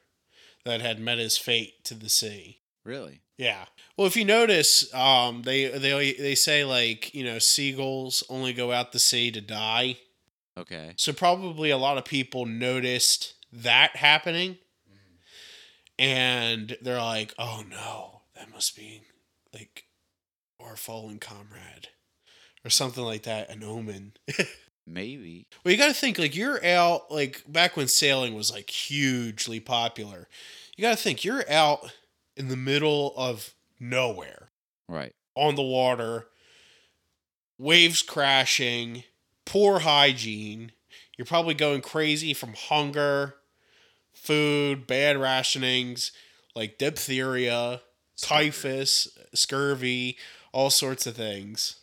[0.65, 2.59] that had met his fate to the sea.
[2.83, 3.21] Really?
[3.37, 3.65] Yeah.
[3.95, 8.71] Well, if you notice, um, they they they say like you know seagulls only go
[8.71, 9.97] out to sea to die.
[10.57, 10.93] Okay.
[10.97, 14.57] So probably a lot of people noticed that happening,
[15.97, 19.03] and they're like, "Oh no, that must be
[19.53, 19.85] like
[20.59, 21.89] our fallen comrade."
[22.65, 24.13] Or something like that, an omen.
[24.85, 25.47] Maybe.
[25.63, 29.61] Well, you got to think like you're out like back when sailing was like hugely
[29.61, 30.27] popular.
[30.75, 31.93] You got to think you're out
[32.35, 34.49] in the middle of nowhere
[34.89, 35.13] Right.
[35.35, 36.27] on the water,
[37.57, 39.03] waves crashing,
[39.45, 40.71] poor hygiene.
[41.17, 43.35] You're probably going crazy from hunger,
[44.13, 46.11] food, bad rationings,
[46.55, 47.81] like diphtheria,
[48.17, 50.17] typhus, scurvy,
[50.51, 51.75] all sorts of things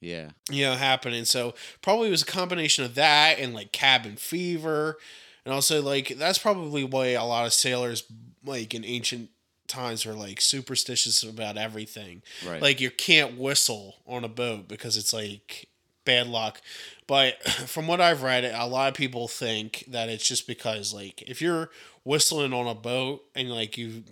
[0.00, 0.30] Yeah.
[0.50, 1.24] you know, happening.
[1.24, 4.98] So probably it was a combination of that and like cabin fever.
[5.44, 8.04] And also like that's probably why a lot of sailors
[8.44, 9.30] like in ancient
[9.68, 12.22] times were like superstitious about everything.
[12.46, 12.60] Right.
[12.60, 15.68] Like you can't whistle on a boat because it's like
[16.04, 16.60] bad luck.
[17.06, 21.22] But from what I've read, a lot of people think that it's just because like
[21.22, 21.70] if you're
[22.04, 24.02] whistling on a boat and like you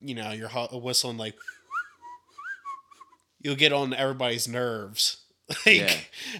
[0.00, 1.36] you know, you're whistling like
[3.42, 5.18] you'll get on everybody's nerves.
[5.66, 5.94] Like Yeah.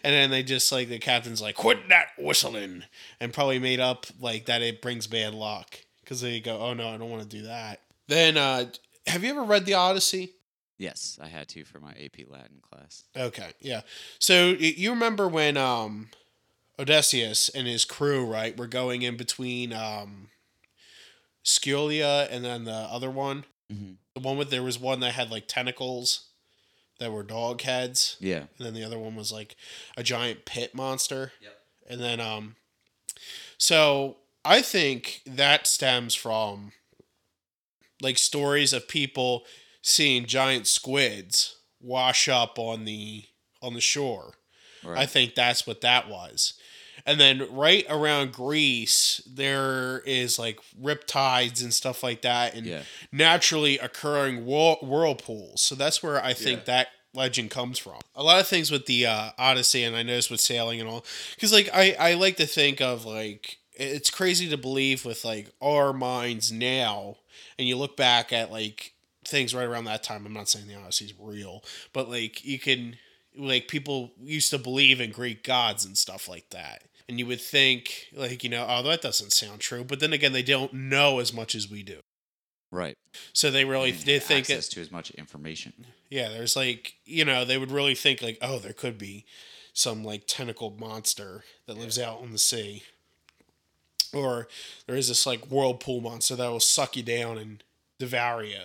[0.05, 2.85] and then they just like the captain's like quit that whistling
[3.21, 6.89] and probably made up like that it brings bad luck because they go oh no
[6.89, 7.81] I don't want to do that.
[8.09, 8.67] Then uh
[9.07, 10.31] have you ever read the Odyssey?
[10.79, 13.05] yes, I had to for my AP Latin class.
[13.15, 13.83] Okay, yeah.
[14.19, 16.09] So you remember when um
[16.79, 20.29] Odysseus and his crew, right, were going in between um
[21.43, 23.45] Scylla and then the other one?
[23.71, 23.97] Mhm.
[24.15, 26.29] The one with there was one that had like tentacles
[27.03, 28.39] that were dog heads, Yeah.
[28.57, 29.57] and then the other one was like
[29.97, 31.33] a giant pit monster.
[31.41, 31.59] Yep.
[31.89, 32.57] And then um
[33.59, 36.73] so I think that stems from
[38.01, 39.45] like stories of people
[39.83, 43.25] seeing giant squids wash up on the
[43.61, 44.35] on the shore.
[44.85, 44.99] Right.
[44.99, 46.55] I think that's what that was.
[47.05, 52.83] And then right around Greece, there is like riptides and stuff like that, and yeah.
[53.11, 55.63] naturally occurring whirl- whirlpools.
[55.63, 56.65] So that's where I think Yeah.
[56.67, 58.01] that legend comes from.
[58.15, 61.05] A lot of things with the uh, Odyssey, and I noticed with sailing and all,
[61.35, 65.51] because like I I like to think of like it's crazy to believe with like
[65.61, 67.17] our minds now,
[67.59, 68.93] and you look back at like
[69.25, 70.25] things right around that time.
[70.27, 72.97] I'm not saying the Odyssey's real, but like you can
[73.37, 76.83] like people used to believe in Greek gods and stuff like that.
[77.09, 79.85] And you would think like, you know, oh that doesn't sound true.
[79.85, 81.99] But then again they don't know as much as we do.
[82.71, 82.97] Right.
[83.33, 85.73] So they really they think access it, to as much information.
[86.11, 89.25] yeah, there's like you know, they would really think like, oh, there could be
[89.75, 92.83] some like tentacled monster that lives out in the sea.
[94.15, 94.49] Or
[94.87, 97.63] there is this like whirlpool monster that will suck you down and
[97.99, 98.63] devour you.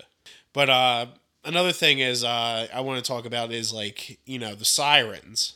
[0.54, 1.06] But uh
[1.44, 5.54] another thing is uh I want to talk about is like, you know, the sirens.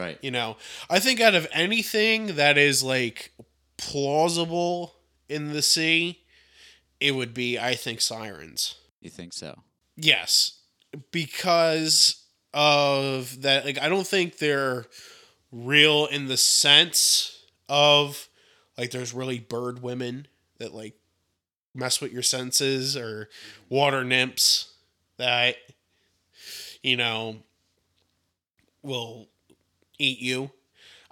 [0.00, 0.18] Right.
[0.22, 0.56] You know,
[0.88, 3.32] I think out of anything that is like
[3.76, 4.94] plausible
[5.28, 6.22] in the sea,
[7.00, 8.76] it would be I think sirens.
[9.02, 9.60] You think so?
[9.96, 10.60] Yes,
[11.10, 13.66] because of that.
[13.66, 14.86] Like, I don't think they're
[15.52, 18.28] real in the sense of
[18.78, 20.94] like there's really bird women that like
[21.74, 23.28] mess with your senses or
[23.68, 24.72] water nymphs
[25.18, 25.56] that
[26.82, 27.36] you know
[28.82, 29.28] will
[30.00, 30.50] eat you.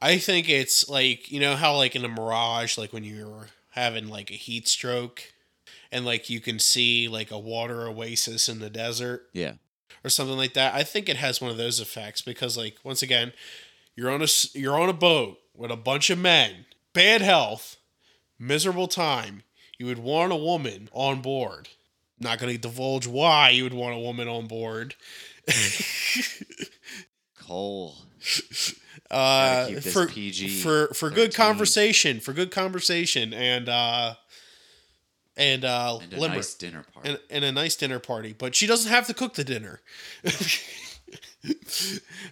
[0.01, 4.09] I think it's like you know how like in a mirage, like when you're having
[4.09, 5.22] like a heat stroke
[5.92, 9.55] and like you can see like a water oasis in the desert Yeah.
[10.05, 10.74] or something like that.
[10.74, 13.33] I think it has one of those effects because like once again,
[13.96, 17.77] you're on a you're on a boat with a bunch of men, bad health,
[18.38, 19.42] miserable time.
[19.79, 21.68] You would want a woman on board.
[22.20, 24.96] Not going to divulge why you would want a woman on board.
[25.48, 26.20] Hmm.
[27.46, 27.94] Cole.
[29.11, 34.15] Uh, for PG for for good conversation, for good conversation, and uh,
[35.37, 36.37] and uh, And a limber.
[36.37, 37.11] nice dinner party.
[37.11, 39.81] and, and a nice dinner party, but she doesn't have to cook the dinner.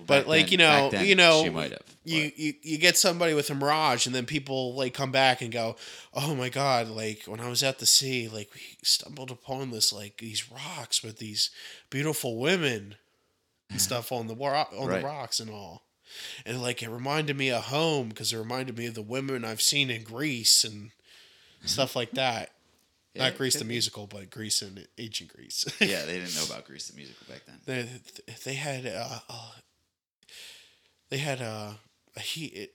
[0.06, 1.82] but like then- you know, then, you know, she might have.
[2.04, 5.50] you, you you get somebody with a mirage, and then people like come back and
[5.52, 5.76] go,
[6.12, 9.92] "Oh my god!" Like when I was at the sea, like we stumbled upon this
[9.92, 11.50] like these rocks with these
[11.90, 12.96] beautiful women
[13.70, 15.00] and stuff on the wa- on Right.
[15.00, 15.82] the rocks and all.
[16.44, 19.60] And like it reminded me of home because it reminded me of the women I've
[19.62, 20.90] seen in Greece and
[21.64, 22.52] stuff like that.
[23.14, 23.68] Yeah, Not Grease the be.
[23.70, 25.64] musical, but Greece and ancient Greece.
[25.80, 27.58] yeah, they didn't know about Grease the musical back then.
[27.64, 29.50] they they had uh, uh
[31.08, 31.72] they had uh,
[32.14, 32.74] a heat it,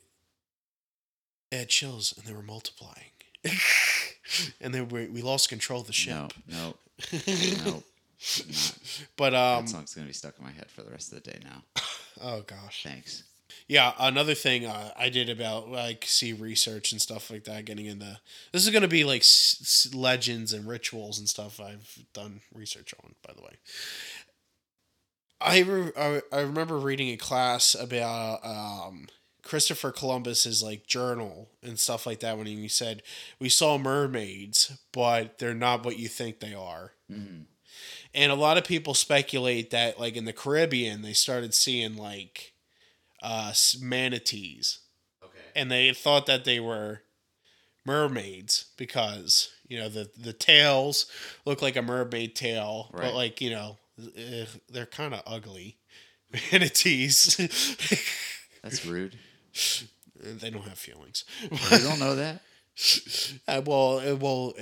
[1.51, 3.11] they had chills and they were multiplying
[4.61, 6.73] and then we, we lost control of the ship No,
[7.13, 7.23] no,
[7.65, 7.83] no.
[9.17, 11.31] But um that song's gonna be stuck in my head for the rest of the
[11.31, 11.63] day now.
[12.21, 13.23] oh gosh Thanks.
[13.67, 17.85] yeah another thing uh, i did about like sea research and stuff like that getting
[17.87, 18.19] into
[18.51, 22.41] this is going to be like s- s- legends and rituals and stuff i've done
[22.53, 23.53] research on by the way
[25.43, 29.07] I, re- I I remember reading a class about um,
[29.43, 33.01] Christopher Columbus's like journal and stuff like that when he said
[33.39, 36.91] we saw mermaids, but they're not what you think they are.
[37.11, 37.45] Mhm.
[38.13, 42.53] And a lot of people speculate that like in the Caribbean they started seeing like
[43.23, 44.79] uh, manatees,
[45.23, 45.37] Okay.
[45.55, 47.03] and they thought that they were
[47.85, 51.05] mermaids because you know the the tails
[51.45, 53.03] look like a mermaid tail, Right.
[53.03, 53.77] but like you know
[54.17, 55.77] eh, they're kind of ugly
[56.51, 57.37] manatees.
[58.61, 59.17] That's rude.
[60.15, 61.23] they don't have feelings.
[61.49, 62.41] You don't know that?
[63.47, 64.53] Well, well,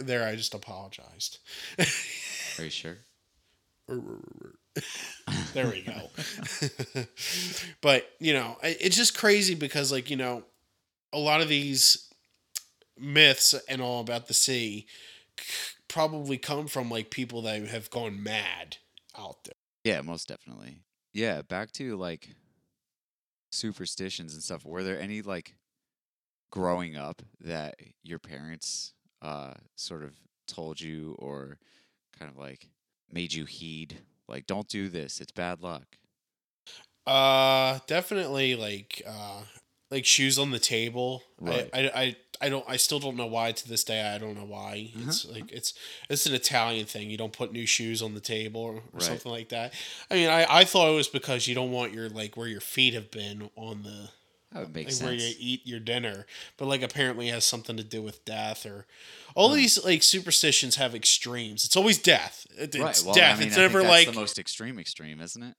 [0.00, 0.26] there.
[0.26, 1.38] I just apologized.
[2.58, 2.98] Are you sure?
[5.54, 6.10] there we go.
[7.80, 10.44] but you know, it's just crazy because, like, you know,
[11.12, 12.12] a lot of these
[12.98, 14.86] myths and all about the sea
[15.88, 18.78] probably come from like people that have gone mad
[19.16, 19.54] out there.
[19.84, 20.78] Yeah, most definitely.
[21.12, 22.30] Yeah, back to like
[23.52, 24.64] superstitions and stuff.
[24.64, 25.54] Were there any like
[26.54, 30.12] growing up that your parents uh sort of
[30.46, 31.58] told you or
[32.16, 32.68] kind of like
[33.12, 35.98] made you heed like don't do this, it's bad luck.
[37.06, 39.42] Uh, definitely like uh,
[39.90, 41.22] like shoes on the table.
[41.38, 41.68] Right.
[41.74, 42.64] I, I, I, I don't.
[42.66, 44.00] I still don't know why to this day.
[44.00, 44.90] I don't know why.
[44.96, 45.04] Uh-huh.
[45.08, 45.74] It's like it's
[46.08, 47.10] it's an Italian thing.
[47.10, 49.02] You don't put new shoes on the table or, Right.
[49.02, 49.74] something like that.
[50.10, 52.62] I mean, I, I thought it was because you don't want your like where your
[52.62, 54.08] feet have been on the
[54.54, 57.76] That would make like where you eat your dinner, but like apparently it has something
[57.76, 58.86] to do with death or
[59.34, 61.64] all these like superstitions have extremes.
[61.64, 62.46] It's always death.
[62.56, 63.02] It's Right.
[63.04, 63.36] Well, death.
[63.36, 65.56] I mean, it's I never like the most extreme extreme, isn't it?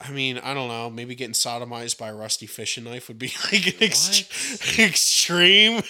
[0.00, 0.88] I mean, I don't know.
[0.88, 5.82] Maybe getting sodomized by a rusty fishing knife would be like an ex- extreme.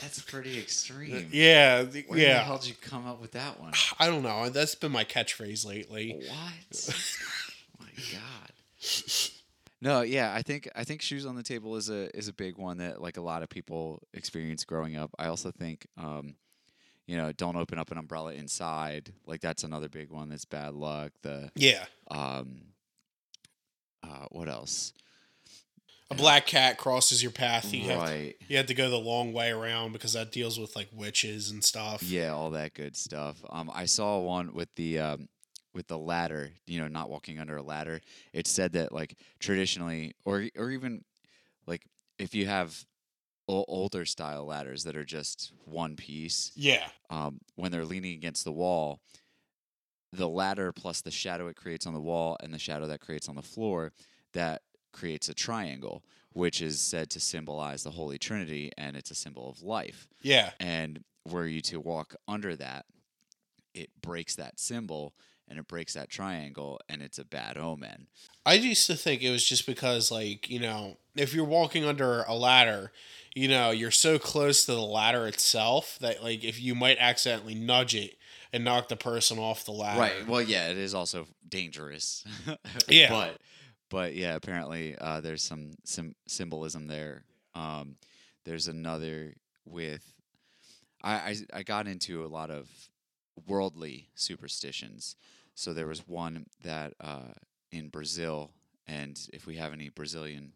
[0.00, 1.28] That's pretty uh, extreme.
[1.32, 2.48] yeah, Where yeah.
[2.48, 3.72] did you come up with that one?
[3.98, 4.48] I don't know.
[4.48, 6.14] That's been my catchphrase lately.
[6.16, 6.94] What?
[7.80, 8.52] my God.
[9.80, 12.58] No, yeah, I think I think shoes on the table is a is a big
[12.58, 15.10] one that like a lot of people experience growing up.
[15.18, 16.34] I also think um,
[17.06, 19.12] you know, don't open up an umbrella inside.
[19.26, 21.12] Like that's another big one that's bad luck.
[21.22, 22.62] The Yeah, um
[24.02, 24.92] uh what else?
[26.10, 27.72] a black cat crosses your path.
[27.72, 30.74] You have to, you have to go the long way around because that deals with
[30.74, 32.02] like witches and stuff.
[32.02, 33.44] Yeah, all that good stuff.
[33.50, 35.28] Um, I saw one with the um,
[35.74, 36.50] with the ladder.
[36.66, 38.00] You know, not walking under a ladder.
[38.32, 41.04] It said that like traditionally, or or even
[41.66, 41.86] like
[42.18, 42.84] if you have
[43.48, 46.88] o- older style ladders that are just one piece, Yeah.
[47.10, 49.00] um, when they're leaning against the wall,
[50.12, 53.28] the ladder plus the shadow it creates on the wall and the shadow that creates
[53.28, 53.92] on the floor,
[54.32, 56.02] that creates a triangle,
[56.32, 60.52] which is said to symbolize the Holy Trinity, and it's a symbol of life Yeah.
[60.60, 62.86] and were you to walk under that,
[63.74, 65.14] it breaks that symbol
[65.48, 68.06] and it breaks that triangle, and it's a bad omen.
[68.44, 72.22] I used to think it was just because, like, you know, if you're walking under
[72.22, 72.92] a ladder,
[73.34, 77.54] you know, you're so close to the ladder itself that, like, if you might accidentally
[77.54, 78.16] nudge it
[78.52, 80.00] and knock the person off the ladder.
[80.00, 80.26] Right.
[80.26, 82.24] Well, yeah, it is also dangerous.
[82.88, 83.10] Yeah.
[83.10, 83.38] But
[83.90, 87.24] but yeah, apparently uh, there's some some symbolism there.
[87.54, 87.96] Um,
[88.44, 90.04] there's another with
[91.02, 92.68] I, I I got into a lot of
[93.46, 95.16] worldly superstitions.
[95.58, 97.32] So there was one that uh,
[97.72, 98.52] in Brazil,
[98.86, 100.52] and if we have any Brazilian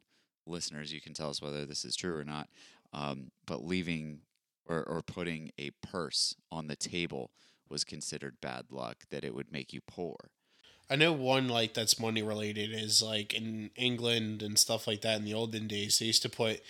[0.47, 2.49] listeners, you can tell us whether this is true or not.
[2.93, 4.21] Um, but leaving
[4.65, 7.33] or, or putting a purse on the table
[7.69, 10.15] was considered bad luck, that it would make you poor.
[10.89, 15.19] I know one, like, that's money related is, like, in England and stuff like that
[15.19, 16.61] in the olden days, they used to put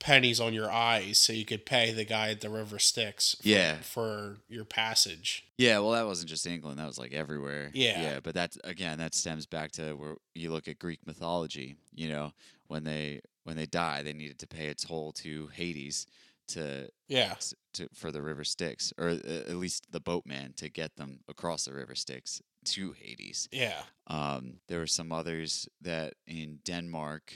[0.00, 3.48] pennies on your eyes so you could pay the guy at the river Styx for,
[3.48, 3.76] Yeah.
[3.82, 5.44] for your passage.
[5.58, 7.70] Yeah, well, that wasn't just England; that was like everywhere.
[7.74, 8.02] Yeah.
[8.02, 8.20] yeah.
[8.20, 11.76] But that's again, that stems back to where you look at Greek mythology.
[11.94, 12.32] You know,
[12.66, 16.06] when they when they die, they needed to pay a toll to Hades
[16.48, 17.34] to Yeah.
[17.74, 19.14] to for the river Styx, or uh,
[19.48, 23.48] at least the boatman to get them across the river Styx to Hades.
[23.52, 23.82] Yeah.
[24.06, 27.32] Um, there were some others that in Denmark,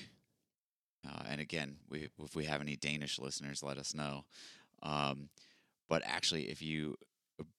[1.09, 4.25] uh, and again, we, if we have any Danish listeners, let us know.
[4.83, 5.29] Um,
[5.89, 6.97] but actually, if you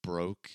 [0.01, 0.49] broke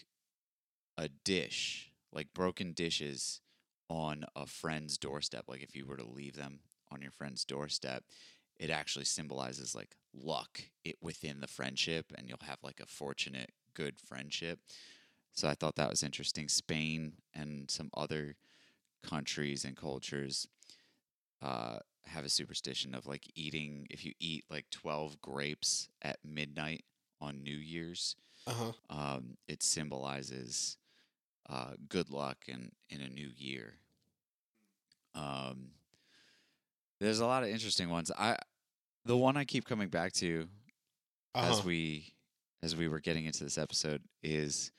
[0.99, 3.41] a dish, like broken dishes,
[3.89, 6.61] on a friend's doorstep, like if you were to leave them
[6.93, 8.05] on your friend's doorstep,
[8.57, 13.51] it actually symbolizes like luck it within the friendship, and you'll have like a fortunate,
[13.75, 14.61] good friendship.
[15.33, 16.49] So I thought that was interesting.
[16.49, 18.37] Spain and some other
[19.03, 20.47] countries and cultures
[21.43, 26.85] uh, have a superstition of like eating if you eat like 12 grapes at midnight
[27.21, 28.17] on New Year's,
[28.47, 28.73] Uh huh.
[28.91, 30.77] um, it symbolizes
[31.49, 33.75] uh, good luck and in a new year.
[35.15, 35.71] Um,
[37.01, 38.11] there's a lot of interesting ones.
[38.17, 38.37] I
[39.05, 40.49] the one I keep coming back to
[41.35, 41.49] Uh-huh.
[41.49, 42.15] as we
[42.63, 44.71] as we were getting into this episode is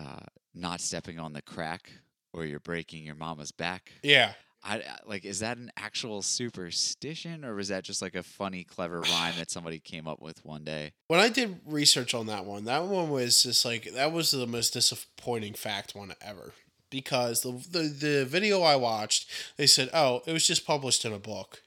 [0.00, 0.24] uh,
[0.54, 1.90] not stepping on the crack
[2.32, 3.92] or you're breaking your mama's back.
[4.02, 4.32] yeah.
[4.64, 8.64] I I- like is that an actual superstition or was that just like a funny
[8.64, 10.92] clever rhyme that somebody came up with one day?
[11.08, 14.46] When I did research on that one, that one was just like that was the
[14.46, 16.52] most disappointing fact one ever.
[16.90, 21.12] Because the, the the video I watched, they said, "Oh, it was just published in
[21.14, 21.62] a book,"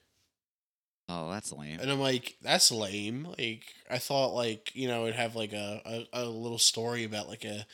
[1.09, 1.79] Oh, that's lame.
[1.79, 5.81] and I'm like, "That's lame." Like I thought, like you know, it'd have like a,
[6.13, 7.65] a, a little story about like a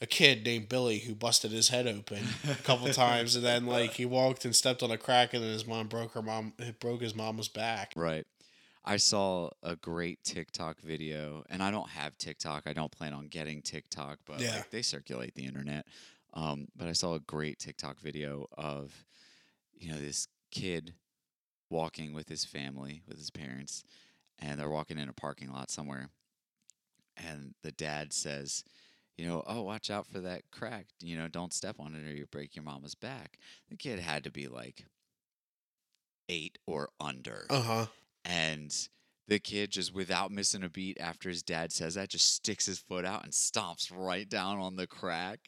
[0.00, 3.94] a kid named Billy who busted his head open a couple times, and then like
[3.94, 7.00] he walked and stepped on a crack, and then his mom broke her mom broke
[7.02, 7.92] his mama's back.
[7.96, 8.26] Right.
[8.84, 12.64] I saw a great TikTok video, and I don't have TikTok.
[12.66, 14.56] I don't plan on getting TikTok, but Yeah.
[14.56, 15.86] like, they circulate the internet.
[16.34, 19.06] Um, but I saw a great TikTok video of,
[19.72, 20.94] you know, this kid
[21.70, 23.84] walking with his family, with his parents,
[24.38, 26.10] and they're walking in a parking lot somewhere.
[27.16, 28.64] And the dad says,
[29.16, 30.86] you know, oh, watch out for that crack.
[31.00, 33.38] You know, don't step on it or you break your mama's back.
[33.70, 34.84] The kid had to be like
[36.28, 37.46] eight or under.
[37.50, 37.86] Uh huh.
[38.24, 38.74] And
[39.28, 42.78] the kid just without missing a beat after his dad says that just sticks his
[42.78, 45.40] foot out and stomps right down on the crack.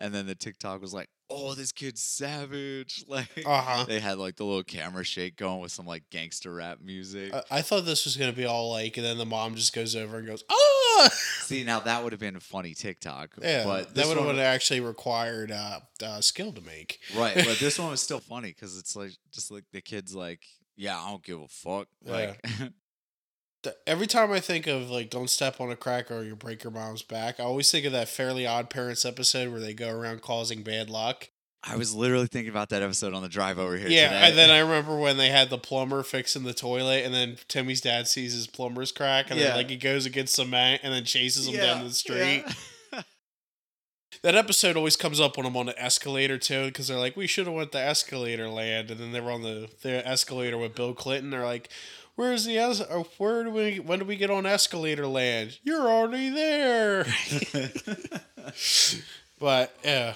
[0.00, 3.84] And then the TikTok was like, "Oh, this kid's savage!" Like Uh huh.
[3.86, 7.34] they had like the little camera shake going with some like gangster rap music.
[7.34, 9.94] I, I thought this was gonna be all like, and then the mom just goes
[9.94, 11.08] over and goes, "Ah!"
[11.42, 13.34] See, now that would have been a funny TikTok.
[13.42, 17.00] Yeah, but that would have actually required uh, uh, skill to make.
[17.14, 17.34] right.
[17.34, 20.42] But this one was still funny because it's like just like the kid's like,
[20.76, 22.70] "Yeah, I don't give a fuck." Like, Th-
[23.86, 26.70] Every time I think of like "Don't step on a crack or you break your
[26.70, 30.22] mom's back," I always think of that Fairly Odd Parents episode where they go around
[30.22, 31.28] causing bad luck.
[31.62, 33.88] I was literally thinking about that episode on the drive over here.
[33.88, 34.28] yeah, today.
[34.28, 37.82] and then I remember when they had the plumber fixing the toilet, and then Timmy's
[37.82, 39.48] dad sees his plumber's crack, and Yeah.
[39.48, 42.44] then like he goes against cement and then chases him down the street.
[42.92, 43.02] yeah.
[44.22, 47.26] That episode always comes up when I'm on the escalator too, because they're like, "We
[47.28, 50.74] should have went to escalator land," and then they were on the the escalator with
[50.74, 51.30] Bill Clinton.
[51.30, 51.70] They're like,
[52.20, 52.82] "Where's the es-
[53.18, 53.80] Where do we?
[53.80, 55.58] When do we get on escalator land?
[55.62, 57.04] You're already there."
[59.38, 60.14] but yeah.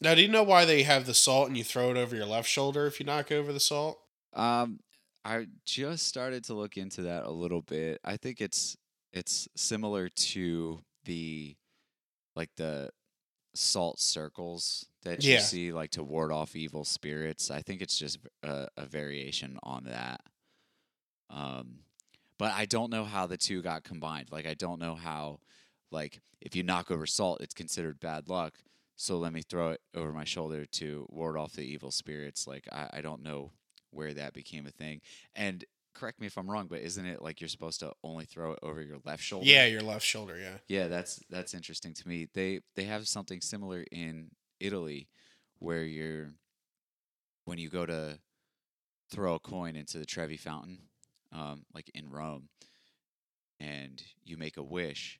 [0.00, 2.26] Now, do you know why they have the salt and you throw it over your
[2.26, 3.98] left shoulder if you knock over the salt?
[4.32, 4.80] Um,
[5.24, 8.00] I just started to look into that a little bit.
[8.04, 8.76] I think it's
[9.12, 11.56] it's similar to the
[12.36, 12.90] like the
[13.54, 15.38] salt circles that you Yeah.
[15.40, 17.50] see like to ward off evil spirits.
[17.50, 20.20] I think it's just a, a variation on that.
[21.30, 21.80] Um,
[22.38, 24.28] but I don't know how the two got combined.
[24.30, 25.40] Like I don't know how
[25.90, 28.54] like if you knock over salt, it's considered bad luck.
[28.96, 32.46] So let me throw it over my shoulder to ward off the evil spirits.
[32.46, 33.52] Like I, I don't know
[33.90, 35.00] where that became a thing.
[35.34, 35.64] And
[35.94, 38.58] correct me if I'm wrong, but isn't it like you're supposed to only throw it
[38.62, 39.46] over your left shoulder?
[39.46, 40.38] Yeah, your left shoulder.
[40.38, 40.58] Yeah.
[40.68, 42.28] Yeah, that's that's interesting to me.
[42.34, 45.08] They they have something similar in Italy
[45.58, 46.32] where you're
[47.44, 48.18] when you go to
[49.10, 50.78] throw a coin into the Trevi fountain,
[51.32, 52.48] um, like in Rome,
[53.60, 55.18] and you make a wish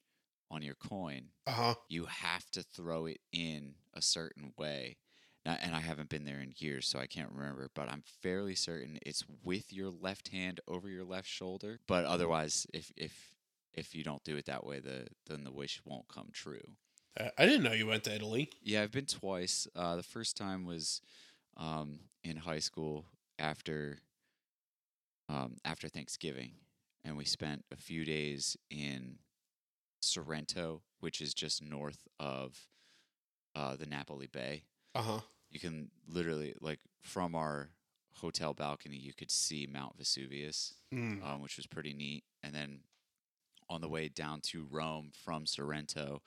[0.51, 1.75] on your coin, Uh huh.
[1.89, 4.97] you have to throw it in a certain way.
[5.45, 8.55] Now, and I haven't been there in years, so I can't remember, but I'm fairly
[8.55, 11.81] certain it's with your left hand over your left shoulder.
[11.87, 13.35] But otherwise, if if
[13.75, 16.77] if you don't do it that way, the then the wish won't come true.
[17.19, 18.51] Uh, I didn't know you went to Italy.
[18.63, 19.67] Yeah, I've been twice.
[19.75, 21.01] Uh, the first time was
[21.57, 23.07] um, in high school
[23.39, 23.99] after
[25.29, 26.53] um, after Thanksgiving,
[27.05, 29.19] and we spent a few days in
[30.01, 32.59] Sorrento, which is just north of
[33.55, 34.65] uh, the Napoli Bay.
[34.95, 35.21] Uh huh.
[35.51, 37.71] You can literally, like, from our
[38.21, 41.23] hotel balcony, you could see Mount Vesuvius, Mm.
[41.25, 42.25] um, which was pretty neat.
[42.43, 42.81] And then
[43.69, 46.23] on the way down to Rome from Sorrento,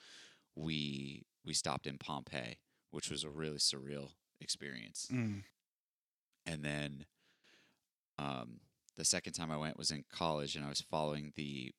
[0.55, 2.57] we we stopped in Pompeii,
[2.91, 5.07] which was a really surreal experience.
[5.11, 5.43] Mm.
[6.45, 7.05] And then
[8.19, 8.59] um,
[9.01, 11.73] the second time I went was in college, and I was following the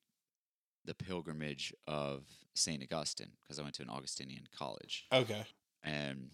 [0.85, 2.25] the pilgrimage of
[2.57, 5.45] Saint Augustine because I went to an Augustinian college, Okay.
[5.85, 6.31] and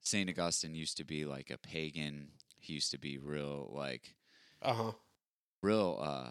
[0.00, 2.30] Saint Augustine used to be like a pagan.
[2.58, 4.16] He used to be real like
[4.60, 4.92] Uh huh.
[5.62, 6.30] real uh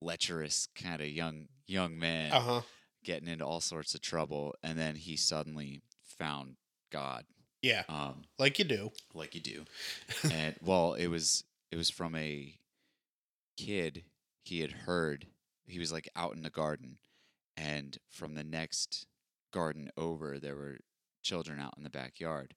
[0.00, 2.60] lecherous kind of young young man Uh huh.
[3.04, 6.56] getting into all sorts of trouble and then he suddenly found
[6.90, 7.26] god
[7.62, 7.84] Yeah.
[7.88, 8.90] um Like you do.
[9.14, 9.64] like you do
[10.32, 12.58] and well it was it was from a
[13.56, 14.04] kid
[14.42, 15.26] he had heard
[15.66, 16.98] he was like out in the garden
[17.56, 19.06] and from the next
[19.52, 20.78] garden over there were
[21.22, 22.54] children out in the backyard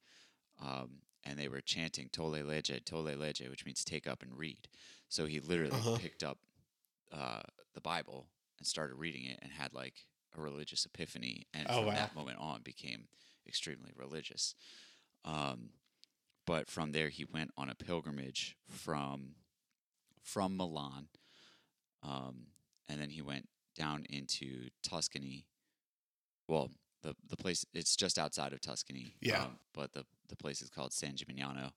[0.61, 4.67] um, and they were chanting tolle lege tolle lege which means take up and read
[5.09, 5.95] so he literally Uh-huh.
[5.95, 6.39] picked up
[7.11, 7.41] uh,
[7.73, 8.27] the bible
[8.59, 10.05] and started reading it and had like
[10.37, 11.93] a religious epiphany and Oh, from wow.
[11.93, 13.07] that moment on became
[13.47, 14.55] extremely religious
[15.25, 15.69] um,
[16.45, 19.35] but from there he went on a pilgrimage from
[20.21, 21.07] from Milan,
[22.01, 22.47] um,
[22.87, 25.45] and then he went down into Tuscany.
[26.47, 26.71] Well,
[27.01, 29.15] the the place it's just outside of Tuscany.
[29.21, 29.43] Yeah.
[29.43, 31.71] um, but the the place is called San Gimignano,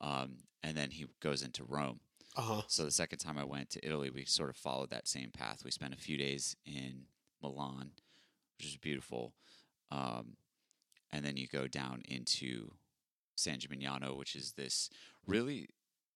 [0.00, 2.00] um, and then he goes into Rome.
[2.36, 2.62] Uh huh.
[2.66, 5.62] So the second time I went to Italy, we sort of followed that same path.
[5.64, 7.04] We spent a few days in
[7.40, 7.92] Milan,
[8.58, 9.34] which is beautiful,
[9.90, 10.36] um,
[11.12, 12.72] and then you go down into
[13.36, 14.90] San Gimignano, which is this
[15.26, 15.68] really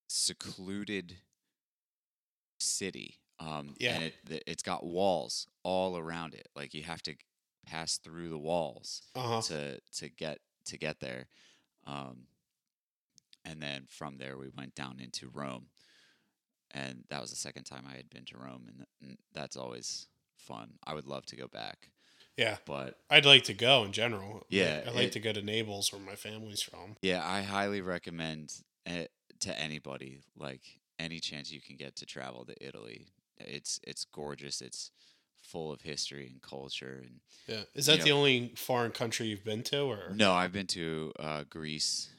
[0.09, 1.17] secluded
[2.59, 3.19] city.
[3.41, 3.95] Um, Yeah.
[3.95, 6.49] and it, it's got walls all around it.
[6.57, 7.15] Like you have to
[7.67, 9.41] pass through the walls Uh huh.
[9.43, 11.29] to to get to get there.
[11.87, 12.27] Um,
[13.45, 15.69] and then from there we went down into Rome,
[16.73, 20.09] and that was the second time I had been to Rome, and, and that's always
[20.37, 20.79] fun.
[20.85, 21.91] I would love to go back,
[22.39, 22.57] Yeah.
[22.65, 24.47] but I'd like to go in general.
[24.49, 26.97] Yeah, I'd like it- to go to Naples, where my family's from.
[27.03, 28.55] yeah, I highly recommend
[28.87, 29.11] it
[29.41, 30.23] to anybody.
[30.37, 30.63] Like
[30.99, 33.09] any chance you can get to travel to Italy,
[33.39, 34.61] it's it's gorgeous.
[34.63, 34.91] It's
[35.43, 37.63] full of history and culture and Yeah.
[37.75, 40.11] Is that the only foreign country you've been to, or?
[40.15, 42.11] No, I've been to uh, Greece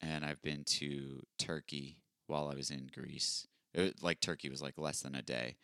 [0.00, 1.96] and I've been to Turkey
[2.28, 3.46] while I was in Greece.
[3.74, 5.56] It, like Turkey was like less than a day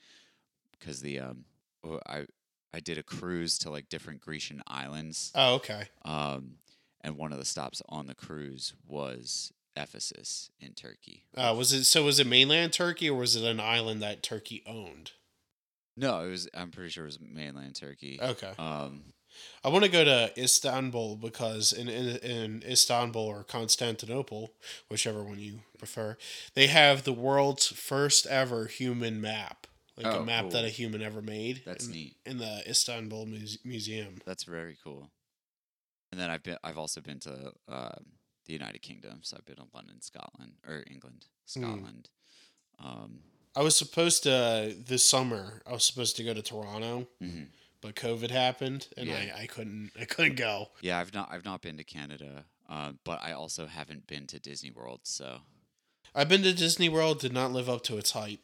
[0.78, 1.44] because the um
[1.84, 2.26] oh, I
[2.74, 5.30] I did a cruise to like different Grecian islands.
[5.34, 5.84] Oh, okay.
[6.04, 6.54] Um,
[7.02, 11.24] and one of the stops on the cruise was Ephesus in Turkey.
[11.36, 12.04] Uh, was it so?
[12.04, 15.12] Was it mainland Turkey, or was it an island that Turkey owned?
[15.96, 16.48] No, it was.
[16.54, 18.18] I'm pretty sure it was mainland Turkey.
[18.22, 18.52] Okay.
[18.58, 19.12] Um,
[19.64, 24.52] I want to go to Istanbul because in, in in Istanbul or Constantinople,
[24.88, 26.16] whichever one you prefer,
[26.54, 29.66] they have the world's first ever human map,
[29.96, 31.62] like Oh, a map that a human ever made.
[31.64, 32.16] that's in, neat.
[32.26, 34.20] in the Istanbul Muse- Museum.
[34.24, 35.10] That's very cool.
[36.10, 36.56] And then I've been.
[36.62, 38.04] I've also been to um,
[38.46, 39.20] the United Kingdom.
[39.22, 42.10] So I've been to London, Scotland, or England, Scotland.
[42.78, 43.20] Um,
[43.56, 45.62] I was supposed to this summer.
[45.66, 47.46] I was supposed to go to Toronto, mhm.
[47.80, 49.34] but COVID happened, and Yeah.
[49.36, 49.92] I, I couldn't.
[49.98, 50.68] I couldn't go.
[50.82, 51.28] Yeah, I've not.
[51.32, 55.00] I've not been to Canada, uh, but I also haven't been to Disney World.
[55.04, 55.38] So
[56.14, 57.20] I've been to Disney World.
[57.20, 58.40] Did not live up to its hype.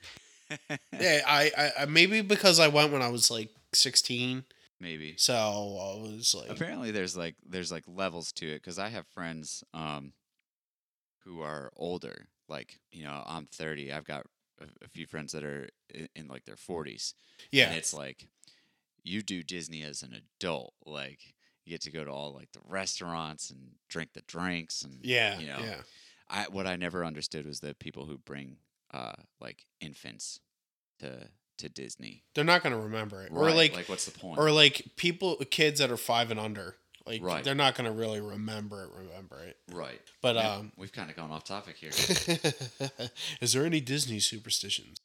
[0.98, 4.44] Yeah, I, I, maybe because I went when I was like sixteen,
[4.80, 5.14] maybe.
[5.16, 9.06] so I was like, Apparently, there's like there's like levels to it because I have
[9.08, 10.12] friends um,
[11.24, 12.28] who are older.
[12.48, 13.92] Like you know, I'm 30.
[13.92, 14.26] I've got
[14.60, 17.14] a, a few friends that are in, in like their 40s.
[17.52, 18.26] yeah, And it's like
[19.04, 20.72] you do Disney as an adult.
[20.86, 21.34] Like
[21.64, 25.38] you get to go to all like the restaurants and drink the drinks and yeah,
[25.38, 25.58] you know.
[25.62, 25.80] yeah.
[26.30, 28.56] I what I never understood was the people who bring
[28.92, 30.40] uh like infants
[31.00, 31.28] to
[31.58, 32.22] to Disney.
[32.34, 34.38] They're not gonna remember it, or like, like what's the point?
[34.38, 36.76] or like people, kids that are five and under.
[37.06, 37.42] Like Right.
[37.42, 38.90] they're not gonna really remember it.
[38.94, 39.56] Remember it.
[39.72, 40.00] right.
[40.20, 41.90] But Yeah, um, we've kind of gone off topic here.
[43.40, 44.98] is there any Disney superstitions?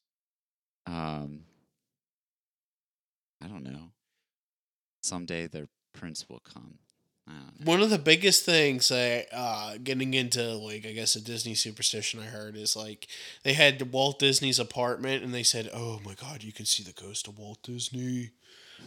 [0.86, 1.46] um
[3.42, 3.92] I don't know.
[5.02, 6.80] Someday their prince will come.
[7.28, 7.72] I don't know.
[7.72, 12.20] One of the biggest things that uh, getting into like I guess a Disney superstition
[12.20, 13.08] I heard is like
[13.44, 16.92] they had Walt Disney's apartment and they said, "Oh my God, you can see the
[16.92, 18.32] ghost of Walt Disney,"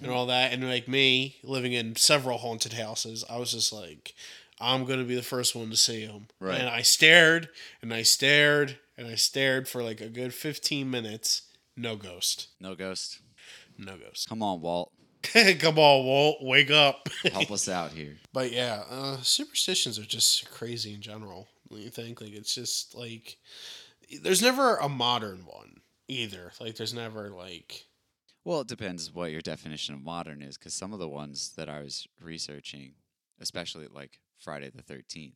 [0.02, 0.52] and all that.
[0.52, 4.14] And like me living in several haunted houses, I was just like,
[4.60, 6.60] "I'm gonna be the first one to see him." Right.
[6.60, 7.48] And I stared
[7.80, 11.42] and I stared and I stared for like a good 15 minutes.
[11.76, 12.48] No ghost.
[12.60, 13.20] No ghost.
[13.78, 14.28] No ghost.
[14.28, 14.92] Come on, Walt.
[15.58, 17.08] Come on, Walt, wake up.
[17.32, 18.16] Help us out here.
[18.32, 21.48] But yeah, uh, superstitions are just crazy in general.
[21.68, 23.38] When you think like it's just like
[24.22, 26.52] there's never a modern one either.
[26.60, 27.86] Like there's never like
[28.44, 31.68] Well, it depends what your definition of modern is, because some of the ones that
[31.68, 32.92] I was researching,
[33.40, 35.34] especially like Friday the 13th,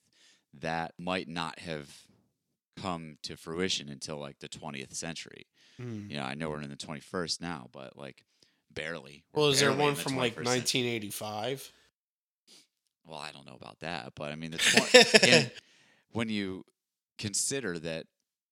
[0.61, 1.89] that might not have
[2.81, 5.47] come to fruition until like the 20th century.
[5.77, 6.07] hmm.
[6.09, 8.25] You know, I know we're in the 21st now, but like
[8.75, 9.25] barely.
[9.33, 10.83] We're well, is there one the from like 21st century.
[10.83, 11.73] 1985?
[13.07, 15.51] Well, I don't know about that, but I mean, the
[16.13, 16.65] when you
[17.19, 18.07] consider that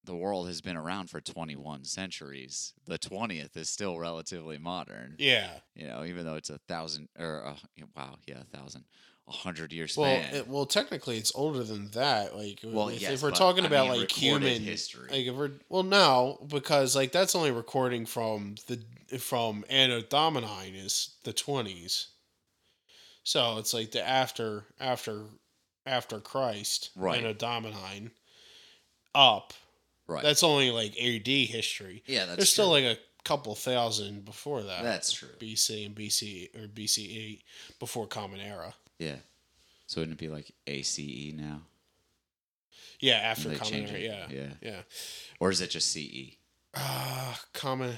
[0.09, 5.14] the world has been around for 21 centuries, the 20th is still relatively modern.
[5.18, 5.50] Yeah.
[5.76, 7.54] You know, even though it's a thousand or uh,
[7.94, 8.84] wow, yeah, a thousand,
[9.28, 12.34] a hundred year Well, it, well, technically, it's older than that.
[12.34, 15.09] Like, Well, if, yes, if we're talking I about mean, like human history.
[15.11, 18.82] like if we're well, no, because like that's only recording from the
[19.18, 22.09] from Anno Domini is the twenties.
[23.22, 25.24] So it's like the after after
[25.84, 27.18] after Christ, Right.
[27.18, 28.11] Anno Domini,
[29.14, 29.52] up.
[30.09, 30.22] Right.
[30.22, 32.02] That's only like AD history.
[32.06, 32.84] yeah, that's There's still true.
[32.88, 34.82] like a couple thousand before that.
[34.82, 35.28] that's true.
[35.38, 37.40] BC and BC or BCE
[37.78, 38.74] before Common Era.
[38.98, 39.16] Yeah.
[39.86, 41.62] So wouldn't it be like ACE now?
[43.00, 43.98] Yeah, after Common Era.
[43.98, 44.48] Yeah, yeah.
[44.61, 44.80] yeah.
[45.40, 46.36] Or is it just CE?
[46.74, 47.94] Uh, common.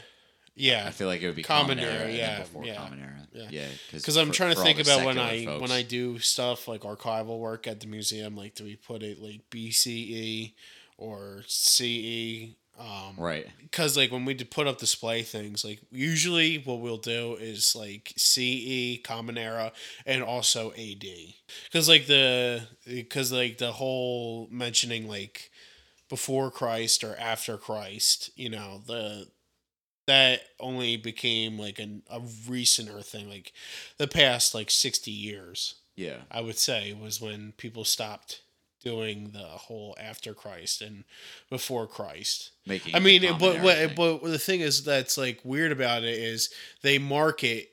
[0.55, 3.01] Yeah, I feel like it would be Common Common, Era, Era, yeah, before yeah, Common
[3.01, 3.29] Era.
[3.33, 3.49] yeah.
[3.51, 5.63] Yeah, because I'm for- trying to think about when I folks.
[5.63, 8.37] when I do stuff like archival work at the museum.
[8.37, 10.53] Like, do we put it like BCE
[11.01, 12.55] or CE?
[12.79, 13.47] Um, right.
[13.61, 18.15] because like when we put up display things like usually what we'll do is like
[18.17, 19.73] ce common era
[20.07, 21.05] and also ad
[21.65, 25.51] because like the because like the whole mentioning like
[26.09, 29.27] before christ or after christ you know the
[30.07, 33.53] that only became like an, a recenter thing like
[33.99, 36.23] the past like 60 years Yeah.
[36.31, 38.41] i would say was when people stopped
[38.83, 41.05] doing the whole after christ and
[41.51, 42.95] before christ Making.
[42.95, 46.51] I mean, but what, but the thing is that's like weird about it is
[46.83, 47.73] they mark it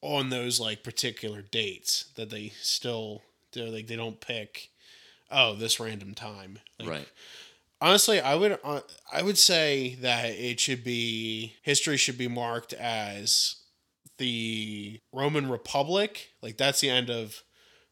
[0.00, 3.22] on those like particular dates that they still
[3.52, 3.66] do.
[3.66, 4.70] Like they don't pick,
[5.30, 6.58] oh, this random time.
[6.78, 7.08] Like, right.
[7.82, 8.80] Honestly, I would uh,
[9.12, 13.56] I would say that it should be history should be marked as
[14.16, 17.42] the Roman Republic, like that's the end of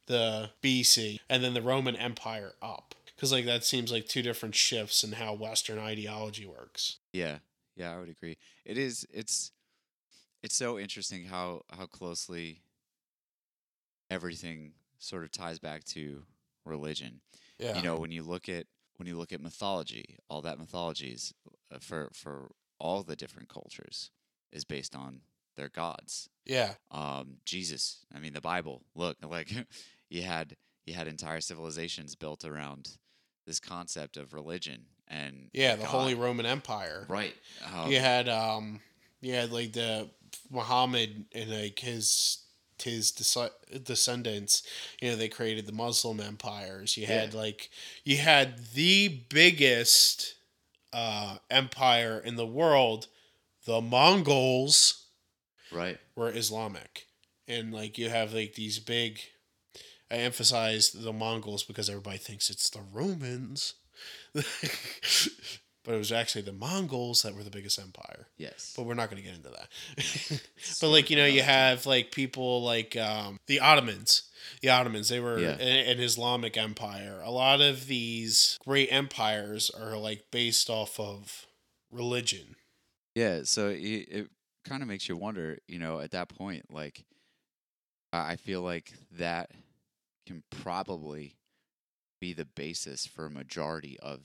[0.08, 2.94] the BC, and then the Roman Empire up.
[3.14, 6.98] Because like that seems like two different shifts in how Western ideology works.
[7.12, 7.38] Yeah,
[7.76, 8.36] yeah, I would agree.
[8.64, 9.06] It is.
[9.12, 9.52] It's.
[10.40, 12.60] It's so interesting how how closely
[14.08, 16.22] everything sort of ties back to
[16.64, 17.20] religion.
[17.58, 17.76] Yeah.
[17.76, 21.34] You know, when you look at when you look at mythology, all that mythologies
[21.72, 24.10] uh, for for all the different cultures
[24.52, 25.20] is based on
[25.56, 26.28] their gods.
[26.46, 26.74] yeah.
[26.92, 28.82] Um, Jesus, I mean, the Bible.
[28.94, 29.52] Look, like
[30.08, 30.56] you had
[30.86, 32.88] you had entire civilizations built around
[33.46, 35.76] this concept of religion and Yeah.
[35.76, 35.90] The God.
[35.90, 37.06] Holy Roman Empire.
[37.08, 37.34] Right.
[37.74, 38.80] Um, you had um,
[39.20, 40.08] you had like the
[40.50, 42.38] Muhammad and like his
[42.82, 44.62] his descendants.
[45.02, 46.96] You know, they created the Muslim empires.
[46.96, 47.70] You had like
[48.04, 50.34] you had the biggest
[50.92, 53.08] uh, empire in the world.
[53.66, 55.04] The Mongols
[55.70, 55.98] Right.
[56.16, 57.06] were Islamic,
[57.46, 59.20] and like you have like these big.
[60.10, 63.74] I emphasize the Mongols because everybody thinks it's the Romans,
[64.32, 68.26] but it was actually the Mongols that were the biggest empire.
[68.36, 68.72] Yes.
[68.76, 70.40] But we're not going to get into that.
[70.80, 74.22] but like you know, you have like people like um, the Ottomans.
[74.62, 75.50] The Ottomans, they were Yeah.
[75.52, 75.60] an,
[75.98, 77.20] an Islamic empire.
[77.22, 81.46] A lot of these great empires are like based off of
[81.90, 82.56] religion.
[83.14, 83.40] Yeah.
[83.44, 83.76] So it,
[84.10, 84.30] it
[84.66, 87.04] kind of makes you wonder, you know, at that point, like,
[88.12, 89.50] I I feel like that
[90.28, 91.36] can probably
[92.20, 94.20] be the basis for a majority of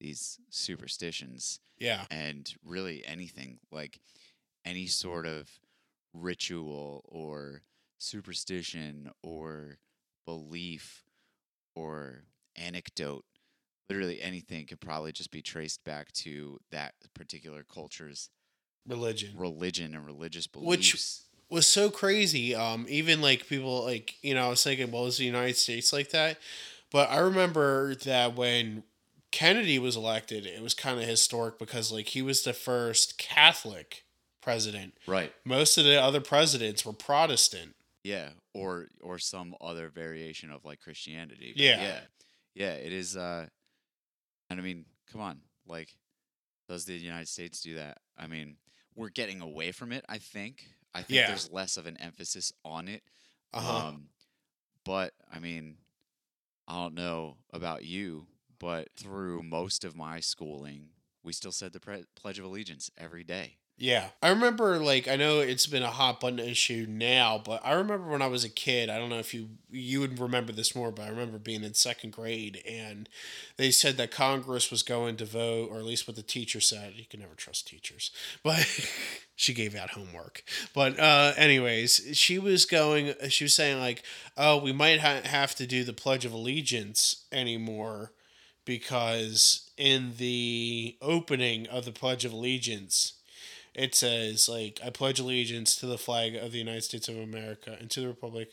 [0.00, 4.00] these superstitions Yeah, and really anything like
[4.64, 5.48] any sort of
[6.14, 7.62] ritual or
[7.98, 9.78] superstition or
[10.26, 11.04] belief
[11.74, 12.24] or
[12.56, 13.24] anecdote
[13.88, 18.28] literally anything could probably just be traced back to that particular culture's
[18.86, 19.34] religion.
[19.36, 22.54] religion and religious Which- beliefs was so crazy.
[22.54, 25.92] Um, even like people like you know, I was thinking, well, is the United States
[25.92, 26.38] like that?
[26.90, 28.82] But I remember that when
[29.30, 34.04] Kennedy was elected, it was kind of historic because like he was the first Catholic
[34.40, 34.94] president.
[35.06, 37.74] right Most of the other presidents were Protestant.
[38.04, 41.82] yeah or or some other variation of like christianity But Yeah.
[41.82, 42.00] yeah
[42.54, 43.46] yeah it is uh
[44.48, 45.90] and i mean come on Like,
[46.68, 47.98] does the United States do that?
[48.16, 48.56] I mean,
[48.94, 50.04] we're getting away from it.
[50.08, 50.64] I think.
[50.98, 51.28] I think Yeah.
[51.28, 53.02] there's less of an emphasis on it.
[53.52, 53.86] Uh huh.
[53.88, 54.08] Um,
[54.84, 55.78] but I mean,
[56.66, 58.26] I don't know about you,
[58.58, 60.90] but through most of my schooling,
[61.22, 63.58] we still said the pre- Pledge of Allegiance every day.
[63.80, 64.08] Yeah.
[64.20, 68.10] I remember like I know it's been a hot button issue now, but I remember
[68.10, 70.90] when I was a kid, I don't know if you you would remember this more,
[70.90, 73.08] but I remember being in second grade and
[73.56, 76.94] they said that Congress was going to vote, or at least what the teacher said.
[76.96, 78.10] You can never trust teachers.
[78.42, 78.66] But
[79.36, 80.42] she gave out homework.
[80.74, 84.02] But uh anyways, she was going she was saying like,
[84.36, 88.12] "Oh, we might ha- have to do the pledge of allegiance anymore."
[88.64, 93.14] Because in the opening of the Pledge of Allegiance,
[93.78, 97.76] it says like I pledge allegiance to the flag of the United States of America
[97.78, 98.50] and to the republic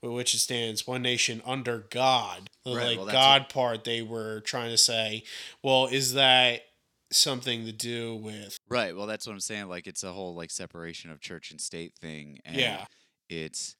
[0.00, 2.50] with which it stands, one nation under God.
[2.64, 5.24] The Right, like well, God part they were trying to say,
[5.62, 6.62] well, is that
[7.10, 8.94] something to do with Right.
[8.94, 9.68] Well, that's what I'm saying.
[9.68, 12.40] Like, it's a whole like separation of church and state thing.
[12.44, 12.84] And Yeah.
[13.28, 13.76] It's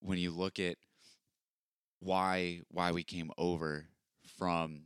[0.00, 0.76] when you look at
[2.00, 3.86] why why we came over
[4.38, 4.82] from,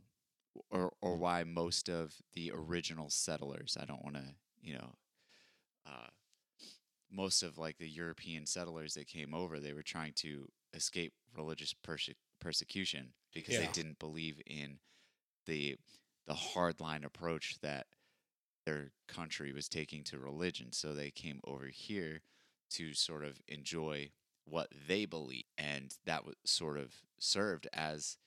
[0.69, 3.77] or or why most of the original settlers.
[3.79, 4.25] I don't want to,
[4.61, 4.95] you know,
[5.85, 6.07] uh,
[7.11, 11.73] most of like the European settlers that came over, they were trying to escape religious
[11.73, 12.09] perse-
[12.39, 13.61] persecution because Yeah.
[13.61, 14.79] they didn't believe in
[15.45, 15.77] the
[16.25, 17.87] the hardline approach that
[18.65, 20.71] their country was taking to religion.
[20.71, 22.21] So they came over here
[22.71, 24.11] to sort of enjoy
[24.45, 28.17] what they believe, and that was sort of served as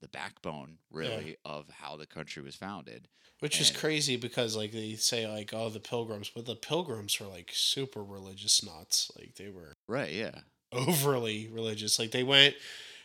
[0.00, 3.08] the backbone, really, of how the country was founded.
[3.40, 7.26] which is crazy because like they say like oh the pilgrims, but the pilgrims were
[7.26, 9.10] like super religious nuts.
[9.18, 10.12] Like they were Right?
[10.12, 10.40] Yeah.
[10.72, 11.98] overly religious.
[11.98, 12.54] Like they went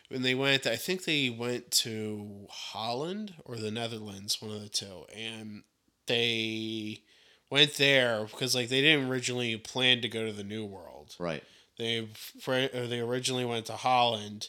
[0.08, 4.68] when they went I think they went to Holland or the Netherlands, one of the
[4.68, 5.62] two, and
[6.06, 7.02] they
[7.50, 11.14] went there because like they didn't originally plan to go to the New World.
[11.18, 11.44] Right.
[11.78, 12.08] They
[12.44, 14.48] they originally went to Holland.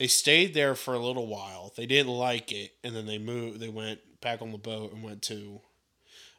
[0.00, 1.74] They stayed there for a little while.
[1.76, 3.60] They didn't like it, and then they moved.
[3.60, 5.60] They went back on the boat and went to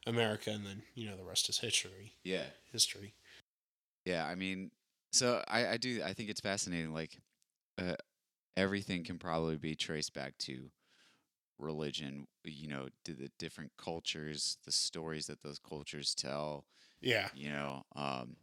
[0.07, 2.13] America, and then you know the rest is history.
[2.23, 2.45] Yeah.
[2.71, 3.13] History.
[4.03, 4.71] Yeah, I mean,
[5.11, 6.91] so I, I do I think it's fascinating.
[6.91, 7.19] Like,
[7.77, 7.97] uh,
[8.57, 10.71] everything can probably be traced back to
[11.59, 12.25] religion.
[12.43, 16.65] You know, to the different cultures, the stories that those cultures tell.
[16.99, 17.27] Yeah.
[17.35, 18.37] You know, um,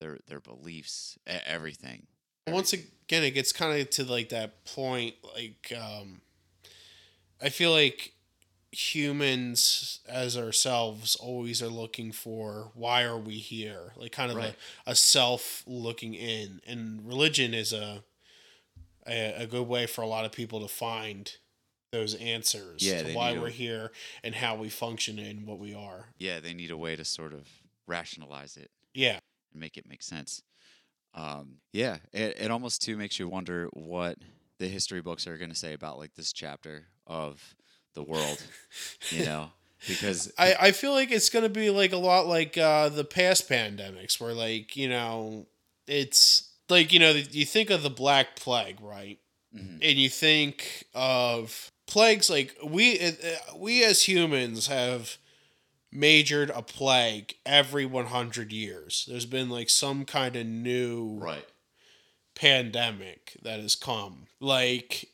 [0.00, 2.06] their their beliefs, everything.
[2.52, 6.20] Once again it gets kind of to like that point like um
[7.42, 8.12] i feel like
[8.72, 14.54] humans as ourselves always are looking for why are we here like kind of Right.
[14.86, 18.04] a, a self looking in and religion is a,
[19.06, 21.36] a a good way for a lot of people to find
[21.92, 23.90] those answers Yeah, to why we're here
[24.22, 27.32] and how we function and what we are yeah, they need a way to sort
[27.32, 27.48] of
[27.88, 28.70] rationalize it.
[28.94, 29.18] yeah
[29.52, 30.42] and make it make sense.
[31.14, 34.18] Um, yeah, it, it almost too makes you wonder what
[34.58, 37.54] the history books are going to say about like this chapter of
[37.94, 38.42] the world,
[39.10, 39.50] you know,
[39.88, 43.48] because I, I feel like it's gonna be like a lot like uh, the past
[43.48, 45.46] pandemics, where like you know
[45.86, 49.18] it's like you know you think of the Black Plague, right?
[49.56, 49.78] Mhm.
[49.82, 53.12] And you think of plagues like we uh,
[53.56, 55.18] we as humans have
[55.92, 59.06] majored a plague every 100 years.
[59.08, 61.46] There's been like some kind of new right,
[62.34, 64.26] pandemic that has come.
[64.40, 65.08] Like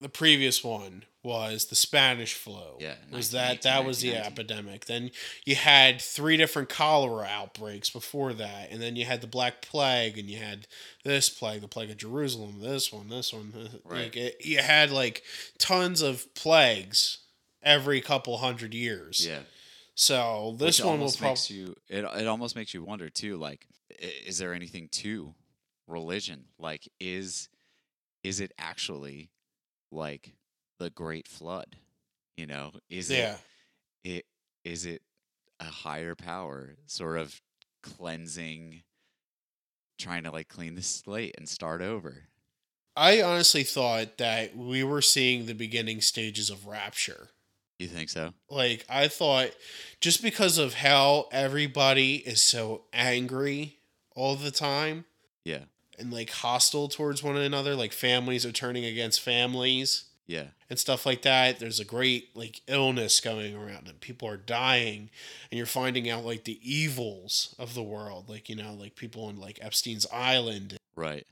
[0.00, 2.76] the previous one was the Spanish flu.
[2.78, 4.86] Yeah, was that that was the epidemic.
[4.86, 5.10] Then
[5.44, 10.16] you had three different cholera outbreaks before that, and then you had the Black Plague,
[10.16, 10.66] and you had
[11.04, 13.52] this plague, the plague of Jerusalem, this one, this one.
[13.54, 14.04] Uh, right.
[14.04, 15.22] Like it, you had like
[15.58, 17.18] tons of plagues
[17.62, 19.26] every couple hundred years.
[19.26, 19.40] yeah.
[20.00, 23.10] So this Which one will almost probably makes you it it almost makes you wonder
[23.10, 23.36] too.
[23.36, 23.66] Like,
[23.98, 25.34] is there anything to
[25.88, 26.44] religion?
[26.56, 27.48] Like, is
[28.22, 29.32] is it actually
[29.90, 30.34] like
[30.78, 31.74] the Great Flood?
[32.36, 33.38] You know, is yeah.
[34.04, 34.26] it it
[34.64, 35.02] is it
[35.58, 37.42] a higher power sort of
[37.82, 38.84] cleansing
[39.98, 42.28] trying to like clean the slate and start over
[42.94, 47.30] I honestly thought that we were seeing the beginning stages of rapture.
[47.78, 49.50] You think so Like I thought
[50.00, 53.78] just because of how everybody is so angry
[54.14, 55.04] all the time
[55.44, 55.64] yeah
[55.98, 61.06] and like hostile towards one another, like families are turning against families yeah and stuff
[61.06, 61.58] like that.
[61.58, 65.08] There's a great like illness going around and people are dying
[65.50, 69.28] and you're finding out like the evils of the world, like you know, like people
[69.30, 71.26] in like Epstein's Island right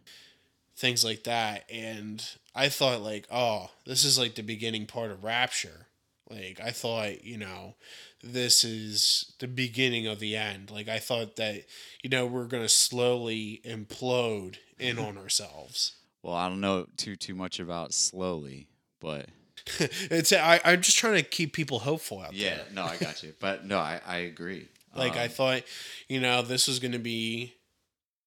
[0.76, 1.64] things like that.
[1.70, 2.24] And
[2.55, 5.86] I thought like, oh, this is like the beginning part of Rapture.
[6.29, 7.74] Like I thought, you know,
[8.22, 10.70] this is the beginning of the end.
[10.70, 11.64] Like I thought that,
[12.03, 15.93] you know, we're gonna slowly implode in on ourselves.
[16.22, 18.66] Well, I don't know too too much about slowly,
[19.01, 19.29] but
[19.79, 22.64] it's I, I'm just trying to keep people hopeful out yeah, there.
[22.74, 23.33] no, I got you.
[23.41, 24.68] But no, I I agree.
[24.95, 25.62] Like I Um, thought,
[26.09, 27.55] you know, this was gonna be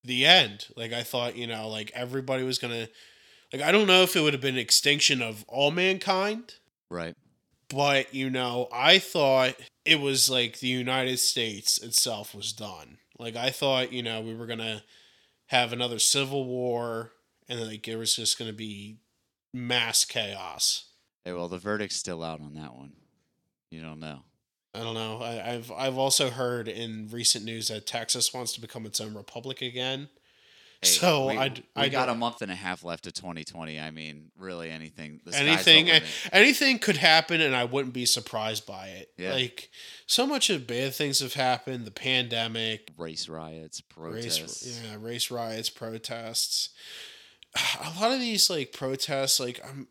[0.06, 0.68] the end.
[0.78, 2.88] Like I thought, you know, like everybody was gonna
[3.52, 6.54] like I don't know if it would have been extinction of all mankind,
[6.90, 7.16] right.
[7.70, 9.56] But you know, I thought
[9.86, 12.98] it was like the United States itself was done.
[13.18, 14.84] Like I thought, you know, we were gonna
[15.48, 17.12] have another civil war
[17.48, 18.98] and like it was just gonna be
[19.54, 20.86] mass chaos.
[21.26, 22.94] Hey, well, the verdict's still out on that one.
[23.72, 24.22] You don't know.
[24.74, 25.20] I don't know.
[25.22, 29.16] I, I've I've also heard in recent news that Texas wants to become its own
[29.16, 30.10] republic again.
[30.82, 33.78] Hey, So we, I'd- we I'd- got a month and a half left of 2020.
[33.80, 35.20] I mean, really, anything.
[35.28, 36.00] Sky's the anything eh,
[36.32, 39.12] anything could happen and I wouldn't be surprised by it.
[39.18, 39.34] Yeah.
[39.34, 39.70] Like
[40.06, 44.82] so much of bad things have happened, the pandemic, race riots, race protests.
[44.86, 46.70] yeah, race riots, protests.
[47.82, 49.88] A lot of these like protests like I'm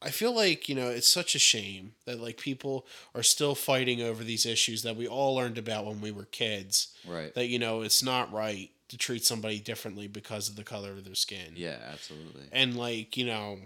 [0.00, 2.86] I feel like, you know, it's such a shame that like people
[3.16, 6.94] are still fighting over these issues that we all learned about when we were kids.
[7.04, 7.34] Right.
[7.34, 11.04] That you know, it's not right to treat somebody differently because of the color of
[11.04, 11.52] their skin.
[11.54, 12.48] Yeah, absolutely.
[12.52, 13.58] and like you know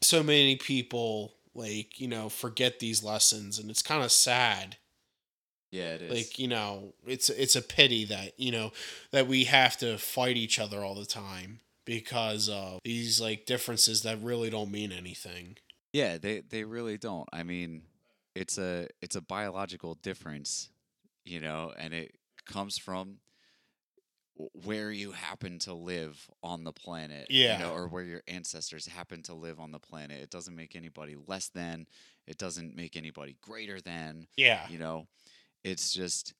[0.00, 4.76] so many people like you know forget these lessons and it's kind of sad
[5.70, 6.10] Yeah, it is.
[6.10, 8.72] like you know it's it's a pity that you know
[9.10, 14.02] that we have to fight each other all the time because of these like differences
[14.02, 15.56] that really don't mean anything
[15.92, 17.28] Yeah, they they really don't.
[17.32, 17.82] I mean,
[18.36, 20.68] it's a it's a biological difference,
[21.24, 22.14] you know, and it
[22.46, 23.16] comes from
[24.64, 27.58] where you happen to live on the planet, Yeah.
[27.58, 30.20] you know, or where your ancestors happen to live on the planet.
[30.22, 31.86] It doesn't make anybody less than.
[32.26, 34.26] It doesn't make anybody greater than.
[34.36, 35.06] yeah You know,
[35.64, 36.34] it's just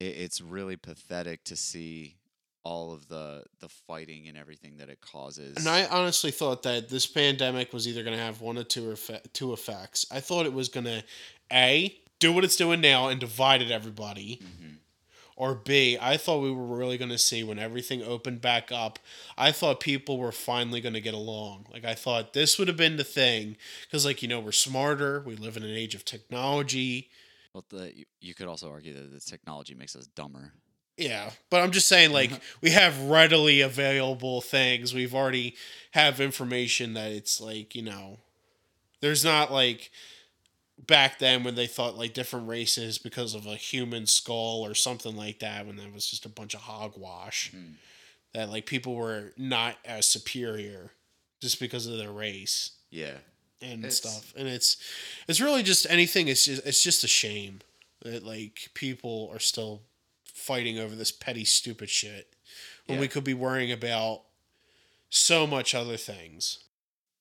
[0.00, 2.16] it, it's really pathetic to see
[2.64, 5.56] all of the the fighting and everything that it causes.
[5.56, 8.94] and I honestly thought that this pandemic was either going to have one or two
[9.32, 10.06] two effects.
[10.10, 11.02] I thought it was going to
[11.52, 14.40] a do what it's doing now and divided everybody.
[14.42, 14.76] Mhm.
[15.38, 18.98] Or B, I thought we were really going to see when everything opened back up.
[19.36, 21.66] I thought people were finally going to get along.
[21.72, 23.56] Like, I thought this would have been the thing.
[23.82, 25.22] Because, like, you know, we're smarter.
[25.24, 27.08] We live in an age of technology.
[27.54, 30.54] Well, the, you, you could also argue that the technology makes us dumber.
[30.96, 31.30] Yeah.
[31.50, 34.92] But I'm just saying, like, we have readily available things.
[34.92, 35.54] We've already
[35.92, 38.18] have information that it's like, you know,
[39.00, 39.92] there's not like
[40.86, 45.16] back then when they thought like different races because of a human skull or something
[45.16, 47.74] like that when that was just a bunch of hogwash Mm.
[48.32, 50.92] that like people were not as superior
[51.40, 53.18] just because of their race Yeah.
[53.60, 54.76] and It's- stuff and it's
[55.26, 57.60] it's really just anything it's just it's just a shame
[58.02, 59.82] that like people are still
[60.24, 62.32] fighting over this petty stupid shit
[62.86, 63.00] when Yeah.
[63.00, 64.22] we could be worrying about
[65.10, 66.58] so much other things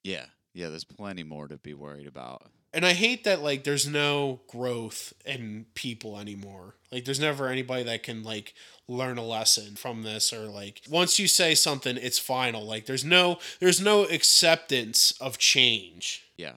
[0.03, 0.27] Yeah.
[0.53, 0.69] Yeah.
[0.69, 2.51] There's plenty more to be worried about.
[2.73, 6.75] And I hate that like there's no growth in people anymore.
[6.91, 8.53] Like there's never anybody that can like
[8.87, 12.65] learn a lesson from this or like once you say something it's final.
[12.65, 16.23] Like there's no there's no acceptance of change.
[16.37, 16.53] Yeah.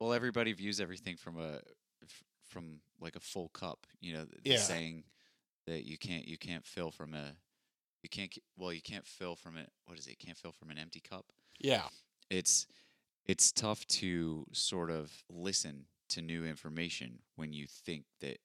[0.00, 1.60] Well, everybody views everything from a
[2.48, 3.86] from like a full cup.
[4.00, 4.58] You know, the Yeah.
[4.58, 5.04] saying
[5.66, 7.32] that you can't you can't fill from a
[8.02, 9.70] you can't well you can't fill from it.
[9.86, 10.10] What is it?
[10.10, 11.26] You can't fill from an empty cup.
[11.58, 11.82] Yeah.
[12.30, 12.66] It's
[13.30, 18.38] it's tough to sort of listen to new information when you think that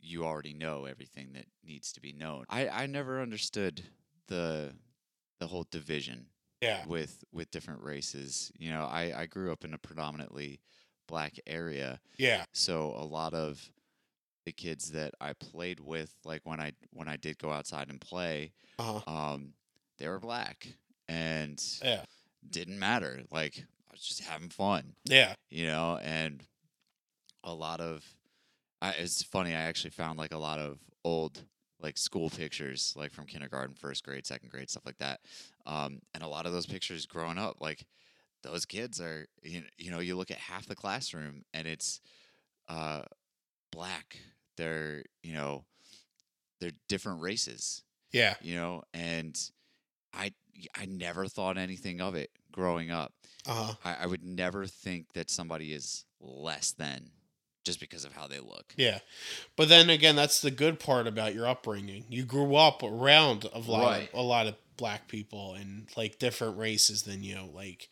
[0.00, 2.44] you already know everything that needs to be known.
[2.48, 3.82] I I never understood
[4.26, 4.72] the
[5.40, 6.26] the whole division
[6.60, 6.84] Yeah.
[6.86, 8.50] with with different races.
[8.58, 10.60] You know, I I grew up in a predominantly
[11.06, 12.44] black area, Yeah.
[12.52, 13.70] so a lot of
[14.44, 18.00] the kids that I played with, like when I when I did go outside and
[18.00, 19.02] play, Uh-huh.
[19.10, 19.54] um,
[19.98, 20.66] they were black
[21.08, 22.04] and Yeah.
[22.48, 23.22] didn't matter.
[23.30, 23.64] Like
[23.96, 25.34] was just having fun, Yeah.
[25.50, 26.44] you know, and
[27.44, 28.04] a lot of
[28.82, 29.52] I, it's funny.
[29.52, 31.44] I actually found like a lot of old
[31.80, 35.20] like school pictures, like from kindergarten, first grade, second grade, stuff like that.
[35.66, 37.86] Um, and a lot of those pictures growing up, like
[38.42, 42.00] those kids are, you know, you know, you look at half the classroom and it's
[42.68, 43.02] uh,
[43.72, 44.18] black.
[44.56, 45.64] They're, you know,
[46.60, 48.36] they're different races, Yeah.
[48.40, 49.38] you know, and
[50.12, 50.34] I
[50.74, 53.12] I never thought anything of it growing up.
[53.46, 53.74] Uh-huh.
[53.84, 57.10] I, I would never think that somebody is less than
[57.64, 58.72] just because of how they look.
[58.76, 58.98] Yeah.
[59.56, 62.04] But then again, that's the good part about your upbringing.
[62.08, 64.08] You grew up around a lot Right.
[64.12, 67.38] of, a lot of black people and like different races than you.
[67.54, 67.88] Like,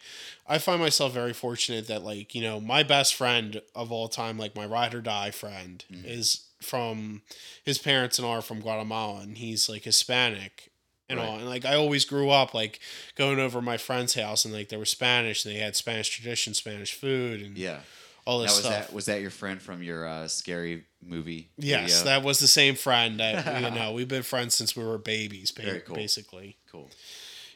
[0.47, 4.39] I find myself very fortunate that like you know my best friend of all time,
[4.39, 6.05] like my ride or die friend, Mhm.
[6.05, 7.23] is from
[7.65, 10.71] his parents and are from Guatemala, and he's like Hispanic.
[11.09, 11.29] And Right.
[11.29, 12.81] all, and like I always grew up like
[13.15, 16.55] going over my friend's house, and like they were Spanish, and they had Spanish tradition,
[16.55, 17.81] Spanish food, and Yeah.
[18.27, 18.87] all Now, this was stuff.
[18.87, 21.51] that was that your friend from your uh, scary movie?
[21.59, 22.05] Yes, video?
[22.07, 25.51] that was the same friend that you know we've been friends since we were babies,
[25.53, 25.95] ba- Very cool.
[25.97, 26.57] basically.
[26.73, 26.89] cool.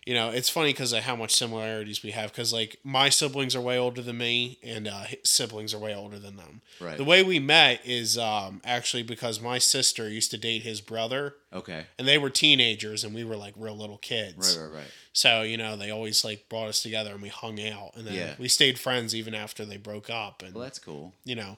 [0.07, 2.31] You know, it's funny because of how much similarities we have.
[2.33, 5.95] Because like my siblings are way older than me, and uh, his siblings are way
[5.95, 6.63] older than them.
[6.81, 6.97] Right.
[6.97, 11.35] The way we met is um, actually because my sister used to date his brother,
[11.53, 11.87] okay.
[11.99, 14.57] and they were teenagers, and we were like real little kids.
[14.57, 14.65] Right.
[14.69, 14.75] Right.
[14.79, 14.91] Right.
[15.13, 18.15] So you know, they always like brought us together, and we hung out, and then
[18.15, 18.35] Yeah.
[18.39, 20.43] we stayed friends even after they broke up.
[20.43, 21.13] And Well, that's cool.
[21.25, 21.57] you know,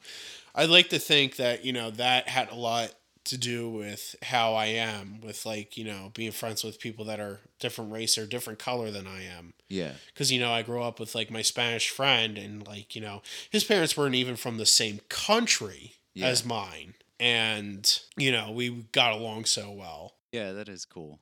[0.54, 2.92] I'd like to think that, you know, that had a lot
[3.30, 7.18] to do with how I am with like, you know, being friends with people that
[7.18, 9.54] are different race or different color than I am.
[9.68, 9.92] Yeah.
[10.14, 13.22] Cause, you know, I grew up with like my Spanish friend and like, you know,
[13.50, 16.26] his parents weren't even from the same country Yeah.
[16.28, 16.94] as mine.
[17.18, 20.14] And, you know, we got along so well.
[20.32, 21.18] Yeah, that is cool.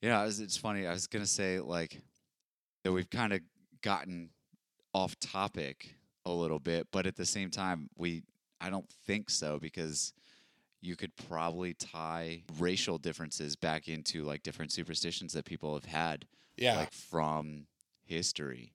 [0.00, 0.86] Yeah, it's funny.
[0.86, 2.00] I was gonna say like
[2.84, 3.40] that we've kind of
[3.82, 4.30] gotten
[4.94, 8.22] off topic a little bit, but at the same time, we
[8.60, 10.12] I don't think so because
[10.80, 16.26] you could probably tie racial differences back into like different superstitions that people have had,
[16.56, 16.76] Yeah.
[16.76, 17.66] like from
[18.04, 18.72] history.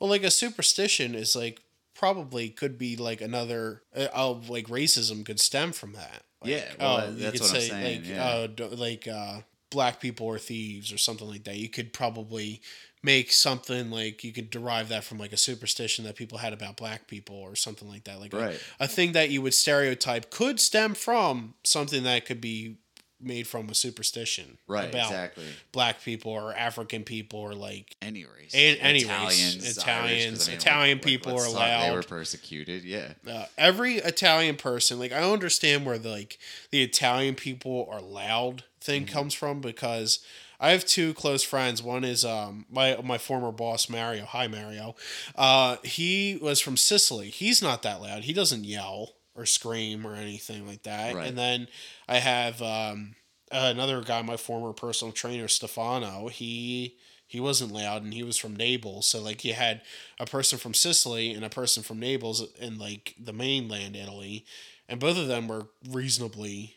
[0.00, 1.60] Well, like a superstition is like
[1.94, 6.22] probably could be like another uh, of like racism could stem from that.
[6.42, 8.64] Like, Yeah, well, that- you that's could what I'm saying, Like, yeah.
[8.66, 9.40] uh, like uh,
[9.70, 11.56] black people are thieves or something like that.
[11.56, 12.60] You could probably
[13.04, 16.76] make something like you could derive that from like a superstition that people had about
[16.76, 18.18] black people or something like that.
[18.18, 18.60] Like a- Right.
[18.80, 22.76] a, thing that you would stereotype could stem from something that could be
[23.20, 24.88] made from a superstition Right.
[24.88, 25.44] about exactly.
[25.72, 28.52] black people or African people or like Any race.
[28.54, 29.04] And- any race.
[29.04, 32.84] Italians, Irish, Italians, I mean, Italian like, people are talk, They were persecuted.
[32.84, 33.12] Yeah.
[33.26, 36.38] uh, every Italian person, like I understand where the like
[36.70, 39.12] the Italian people are loud thing Mm-hmm.
[39.14, 40.18] comes from because
[40.64, 41.82] I have two close friends.
[41.82, 44.24] One is um my my former boss Mario.
[44.24, 44.96] Hi Mario.
[45.36, 47.28] Uh, he was from Sicily.
[47.28, 48.24] He's not that loud.
[48.24, 51.14] He doesn't yell or scream or anything like that.
[51.14, 51.26] Right.
[51.26, 51.68] And then
[52.08, 53.14] I have um
[53.52, 56.28] another guy, my former personal trainer Stefano.
[56.28, 56.96] He
[57.26, 59.06] he wasn't loud and he was from Naples.
[59.06, 59.82] So like you had
[60.18, 64.46] a person from Sicily and a person from Naples in like the mainland Italy,
[64.88, 66.76] and both of them were reasonably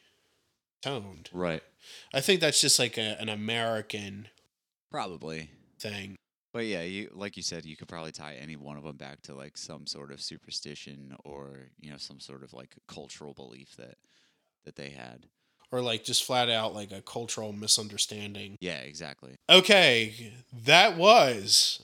[0.81, 1.29] toned.
[1.31, 1.63] Right.
[2.13, 4.27] I think that's just like a, an American
[4.91, 5.49] Probably.
[5.79, 6.15] thing.
[6.53, 9.21] But yeah, you like you said, you could probably tie any one of them back
[9.23, 13.75] to like some sort of superstition or you know some sort of like cultural belief
[13.77, 13.97] that
[14.65, 15.25] that they had.
[15.71, 18.57] Or like just flat out like a cultural misunderstanding.
[18.61, 19.35] Yeah, exactly.
[19.49, 20.31] Okay,
[20.65, 21.83] that was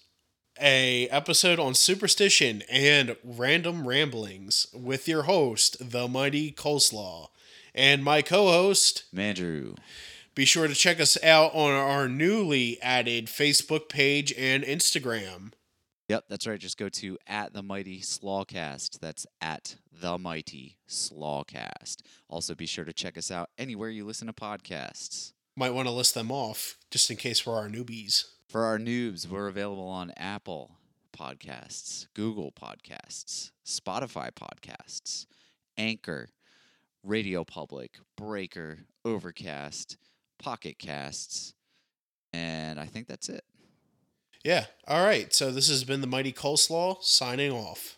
[0.61, 7.27] a episode on superstition and random ramblings with your host, the mighty CholeSlaw,
[7.73, 9.05] and my co-host.
[9.13, 9.77] Mandrew.
[10.35, 15.51] Be sure to check us out on our newly added Facebook page and Instagram.
[16.09, 16.59] Yep, that's right.
[16.59, 18.99] Just go to at the mighty slawcast.
[18.99, 21.97] That's at the mighty slawcast.
[22.27, 25.33] Also, be sure to check us out anywhere you listen to podcasts.
[25.55, 28.25] Might want to list them off just in case we're our newbies.
[28.49, 30.77] For our noobs, we're available on Apple
[31.15, 35.27] Podcasts, Google Podcasts, Spotify Podcasts,
[35.77, 36.29] Anchor,
[37.03, 39.97] Radio Public, Breaker, Overcast,
[40.39, 41.53] Pocket Casts,
[42.31, 43.43] and I think that's it.
[44.43, 44.65] Yeah.
[44.87, 45.33] All right.
[45.33, 47.97] So this has been the Mighty CholeSlaw signing off.